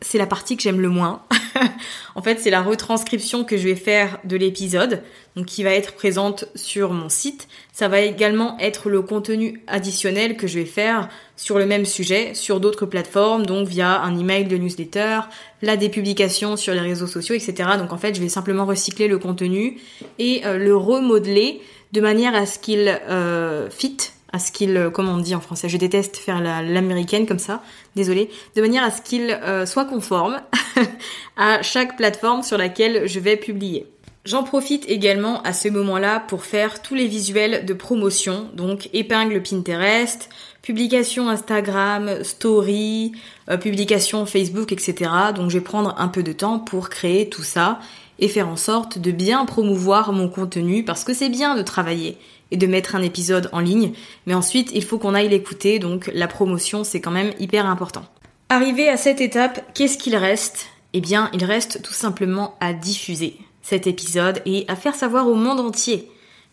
c'est 0.00 0.18
la 0.18 0.26
partie 0.26 0.56
que 0.56 0.64
j'aime 0.64 0.80
le 0.80 0.88
moins. 0.88 1.22
en 2.14 2.22
fait, 2.22 2.38
c'est 2.40 2.50
la 2.50 2.62
retranscription 2.62 3.44
que 3.44 3.56
je 3.56 3.68
vais 3.68 3.76
faire 3.76 4.18
de 4.24 4.36
l'épisode, 4.36 5.02
donc 5.36 5.46
qui 5.46 5.62
va 5.62 5.70
être 5.70 5.94
présente 5.94 6.46
sur 6.54 6.92
mon 6.92 7.08
site. 7.08 7.48
Ça 7.72 7.88
va 7.88 8.00
également 8.00 8.56
être 8.58 8.90
le 8.90 9.02
contenu 9.02 9.62
additionnel 9.66 10.36
que 10.36 10.46
je 10.46 10.58
vais 10.58 10.64
faire 10.64 11.08
sur 11.36 11.58
le 11.58 11.66
même 11.66 11.84
sujet, 11.84 12.34
sur 12.34 12.60
d'autres 12.60 12.86
plateformes, 12.86 13.46
donc 13.46 13.68
via 13.68 14.00
un 14.00 14.18
email 14.18 14.44
de 14.44 14.56
newsletter, 14.56 15.20
là 15.62 15.76
des 15.76 15.88
publications 15.88 16.56
sur 16.56 16.74
les 16.74 16.80
réseaux 16.80 17.06
sociaux, 17.06 17.34
etc. 17.34 17.70
Donc 17.78 17.92
en 17.92 17.98
fait, 17.98 18.14
je 18.14 18.20
vais 18.20 18.28
simplement 18.28 18.64
recycler 18.64 19.08
le 19.08 19.18
contenu 19.18 19.78
et 20.18 20.42
euh, 20.44 20.58
le 20.58 20.76
remodeler 20.76 21.60
de 21.92 22.00
manière 22.00 22.34
à 22.34 22.46
ce 22.46 22.58
qu'il 22.58 22.88
euh, 23.08 23.68
fit 23.70 23.96
à 24.32 24.38
ce 24.38 24.50
qu'il, 24.50 24.76
euh, 24.76 24.90
comment 24.90 25.12
on 25.12 25.18
dit 25.18 25.34
en 25.34 25.40
français, 25.40 25.68
je 25.68 25.76
déteste 25.76 26.16
faire 26.16 26.40
l'américaine 26.40 27.26
comme 27.26 27.38
ça, 27.38 27.62
désolé, 27.96 28.30
de 28.56 28.62
manière 28.62 28.82
à 28.82 28.90
ce 28.90 29.02
qu'il 29.02 29.30
euh, 29.30 29.66
soit 29.66 29.84
conforme 29.84 30.40
à 31.36 31.62
chaque 31.62 31.96
plateforme 31.96 32.42
sur 32.42 32.58
laquelle 32.58 33.06
je 33.06 33.20
vais 33.20 33.36
publier. 33.36 33.86
J'en 34.24 34.44
profite 34.44 34.88
également 34.88 35.42
à 35.42 35.52
ce 35.52 35.68
moment-là 35.68 36.20
pour 36.20 36.44
faire 36.44 36.80
tous 36.80 36.94
les 36.94 37.08
visuels 37.08 37.66
de 37.66 37.74
promotion, 37.74 38.48
donc 38.54 38.88
épingle 38.92 39.42
Pinterest, 39.42 40.28
publication 40.62 41.28
Instagram, 41.28 42.22
story, 42.22 43.12
euh, 43.50 43.56
publication 43.56 44.24
Facebook, 44.24 44.70
etc. 44.70 45.10
Donc 45.34 45.50
je 45.50 45.58
vais 45.58 45.64
prendre 45.64 45.96
un 45.98 46.06
peu 46.06 46.22
de 46.22 46.32
temps 46.32 46.60
pour 46.60 46.88
créer 46.88 47.28
tout 47.28 47.42
ça 47.42 47.80
et 48.22 48.28
faire 48.28 48.48
en 48.48 48.56
sorte 48.56 48.98
de 48.98 49.10
bien 49.10 49.44
promouvoir 49.44 50.12
mon 50.12 50.28
contenu 50.28 50.84
parce 50.84 51.02
que 51.02 51.12
c'est 51.12 51.28
bien 51.28 51.56
de 51.56 51.62
travailler 51.62 52.16
et 52.52 52.56
de 52.56 52.68
mettre 52.68 52.94
un 52.94 53.02
épisode 53.02 53.50
en 53.52 53.58
ligne. 53.58 53.94
Mais 54.26 54.34
ensuite, 54.34 54.70
il 54.74 54.84
faut 54.84 54.96
qu'on 54.96 55.14
aille 55.14 55.28
l'écouter, 55.28 55.80
donc 55.80 56.08
la 56.14 56.28
promotion, 56.28 56.84
c'est 56.84 57.00
quand 57.00 57.10
même 57.10 57.32
hyper 57.40 57.66
important. 57.66 58.04
Arrivé 58.48 58.88
à 58.88 58.96
cette 58.96 59.20
étape, 59.20 59.72
qu'est-ce 59.74 59.98
qu'il 59.98 60.14
reste? 60.14 60.66
Eh 60.92 61.00
bien, 61.00 61.30
il 61.32 61.44
reste 61.44 61.82
tout 61.82 61.92
simplement 61.92 62.54
à 62.60 62.72
diffuser 62.72 63.38
cet 63.60 63.88
épisode 63.88 64.40
et 64.46 64.66
à 64.68 64.76
faire 64.76 64.94
savoir 64.94 65.26
au 65.26 65.34
monde 65.34 65.58
entier 65.58 66.08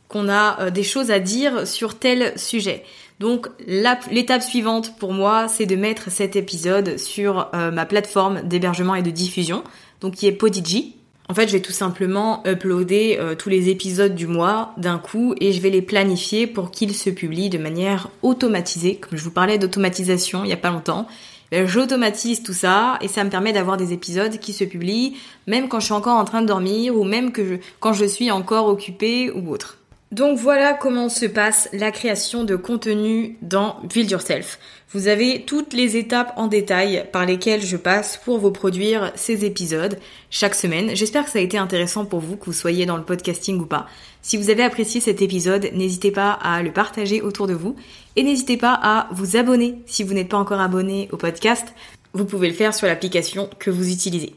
qu'on 0.07 0.27
a 0.27 0.59
euh, 0.61 0.69
des 0.71 0.83
choses 0.83 1.11
à 1.11 1.19
dire 1.19 1.67
sur 1.67 1.99
tel 1.99 2.33
sujet. 2.35 2.83
Donc 3.19 3.47
l'étape 3.67 4.41
suivante 4.41 4.97
pour 4.97 5.13
moi, 5.13 5.47
c'est 5.47 5.67
de 5.67 5.75
mettre 5.75 6.09
cet 6.09 6.35
épisode 6.35 6.97
sur 6.97 7.49
euh, 7.53 7.69
ma 7.69 7.85
plateforme 7.85 8.41
d'hébergement 8.41 8.95
et 8.95 9.03
de 9.03 9.11
diffusion, 9.11 9.63
donc 10.01 10.15
qui 10.15 10.25
est 10.25 10.31
Podigi. 10.31 10.95
En 11.31 11.35
fait, 11.35 11.47
je 11.47 11.53
vais 11.53 11.61
tout 11.61 11.71
simplement 11.71 12.41
uploader 12.47 13.17
euh, 13.19 13.35
tous 13.35 13.49
les 13.49 13.69
épisodes 13.69 14.15
du 14.15 14.25
mois 14.25 14.73
d'un 14.77 14.97
coup 14.97 15.35
et 15.39 15.51
je 15.51 15.61
vais 15.61 15.69
les 15.69 15.83
planifier 15.83 16.47
pour 16.47 16.71
qu'ils 16.71 16.95
se 16.95 17.11
publient 17.11 17.51
de 17.51 17.59
manière 17.59 18.09
automatisée. 18.23 18.95
Comme 18.95 19.15
je 19.15 19.23
vous 19.23 19.31
parlais 19.31 19.59
d'automatisation 19.59 20.43
il 20.43 20.47
n'y 20.47 20.53
a 20.53 20.57
pas 20.57 20.71
longtemps, 20.71 21.07
ben, 21.51 21.67
j'automatise 21.67 22.41
tout 22.41 22.53
ça 22.53 22.97
et 23.01 23.07
ça 23.07 23.23
me 23.23 23.29
permet 23.29 23.53
d'avoir 23.53 23.77
des 23.77 23.93
épisodes 23.93 24.39
qui 24.39 24.53
se 24.53 24.63
publient 24.63 25.17
même 25.45 25.67
quand 25.67 25.79
je 25.79 25.85
suis 25.85 25.93
encore 25.93 26.17
en 26.17 26.25
train 26.25 26.41
de 26.41 26.47
dormir 26.47 26.95
ou 26.95 27.03
même 27.03 27.31
que 27.31 27.59
quand 27.79 27.93
je 27.93 28.05
suis 28.05 28.31
encore 28.31 28.65
occupée 28.65 29.29
ou 29.29 29.51
autre. 29.51 29.78
Donc 30.11 30.39
voilà 30.39 30.73
comment 30.73 31.07
se 31.07 31.27
passe 31.27 31.69
la 31.71 31.91
création 31.91 32.43
de 32.43 32.55
contenu 32.55 33.37
dans 33.43 33.79
Build 33.83 34.09
Yourself. 34.09 34.57
Vous 34.91 35.07
avez 35.07 35.43
toutes 35.45 35.73
les 35.73 35.97
étapes 35.97 36.33
en 36.35 36.47
détail 36.47 37.05
par 37.11 37.27
lesquelles 37.27 37.61
je 37.61 37.77
passe 37.77 38.17
pour 38.17 38.39
vous 38.39 38.49
produire 38.49 39.11
ces 39.13 39.45
épisodes 39.45 39.99
chaque 40.31 40.55
semaine. 40.55 40.95
J'espère 40.95 41.25
que 41.25 41.29
ça 41.29 41.37
a 41.37 41.43
été 41.43 41.59
intéressant 41.59 42.05
pour 42.05 42.21
vous, 42.21 42.37
que 42.37 42.45
vous 42.45 42.53
soyez 42.53 42.87
dans 42.87 42.97
le 42.97 43.03
podcasting 43.03 43.59
ou 43.59 43.67
pas. 43.67 43.85
Si 44.23 44.35
vous 44.35 44.49
avez 44.49 44.63
apprécié 44.63 44.99
cet 44.99 45.21
épisode, 45.21 45.69
n'hésitez 45.75 46.09
pas 46.09 46.31
à 46.31 46.63
le 46.63 46.73
partager 46.73 47.21
autour 47.21 47.45
de 47.45 47.53
vous 47.53 47.75
et 48.15 48.23
n'hésitez 48.23 48.57
pas 48.57 48.79
à 48.81 49.09
vous 49.11 49.37
abonner 49.37 49.75
si 49.85 50.03
vous 50.03 50.15
n'êtes 50.15 50.29
pas 50.29 50.37
encore 50.37 50.59
abonné 50.59 51.07
au 51.11 51.17
podcast. 51.17 51.67
Vous 52.13 52.25
pouvez 52.25 52.47
le 52.47 52.55
faire 52.55 52.73
sur 52.73 52.87
l'application 52.87 53.47
que 53.59 53.69
vous 53.69 53.91
utilisez. 53.91 54.33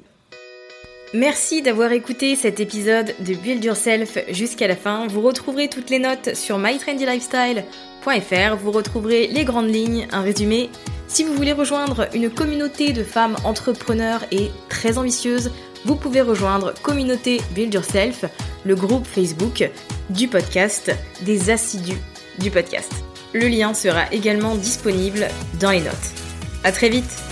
Merci 1.14 1.60
d'avoir 1.60 1.92
écouté 1.92 2.36
cet 2.36 2.58
épisode 2.58 3.14
de 3.20 3.34
Build 3.34 3.62
Yourself 3.62 4.16
jusqu'à 4.30 4.66
la 4.66 4.76
fin. 4.76 5.06
Vous 5.08 5.20
retrouverez 5.20 5.68
toutes 5.68 5.90
les 5.90 5.98
notes 5.98 6.34
sur 6.34 6.56
mytrendylifestyle.fr. 6.58 8.56
Vous 8.56 8.70
retrouverez 8.70 9.26
les 9.26 9.44
grandes 9.44 9.68
lignes, 9.68 10.08
un 10.10 10.22
résumé. 10.22 10.70
Si 11.08 11.22
vous 11.24 11.34
voulez 11.34 11.52
rejoindre 11.52 12.08
une 12.14 12.30
communauté 12.30 12.94
de 12.94 13.04
femmes 13.04 13.36
entrepreneurs 13.44 14.24
et 14.30 14.50
très 14.70 14.96
ambitieuses, 14.96 15.50
vous 15.84 15.96
pouvez 15.96 16.22
rejoindre 16.22 16.72
Communauté 16.80 17.42
Build 17.54 17.74
Yourself, 17.74 18.24
le 18.64 18.74
groupe 18.74 19.06
Facebook 19.06 19.70
du 20.08 20.28
podcast, 20.28 20.96
des 21.20 21.50
assidus 21.50 22.00
du 22.38 22.50
podcast. 22.50 22.90
Le 23.34 23.48
lien 23.48 23.74
sera 23.74 24.10
également 24.12 24.54
disponible 24.54 25.28
dans 25.60 25.72
les 25.72 25.80
notes. 25.80 25.92
À 26.64 26.72
très 26.72 26.88
vite! 26.88 27.31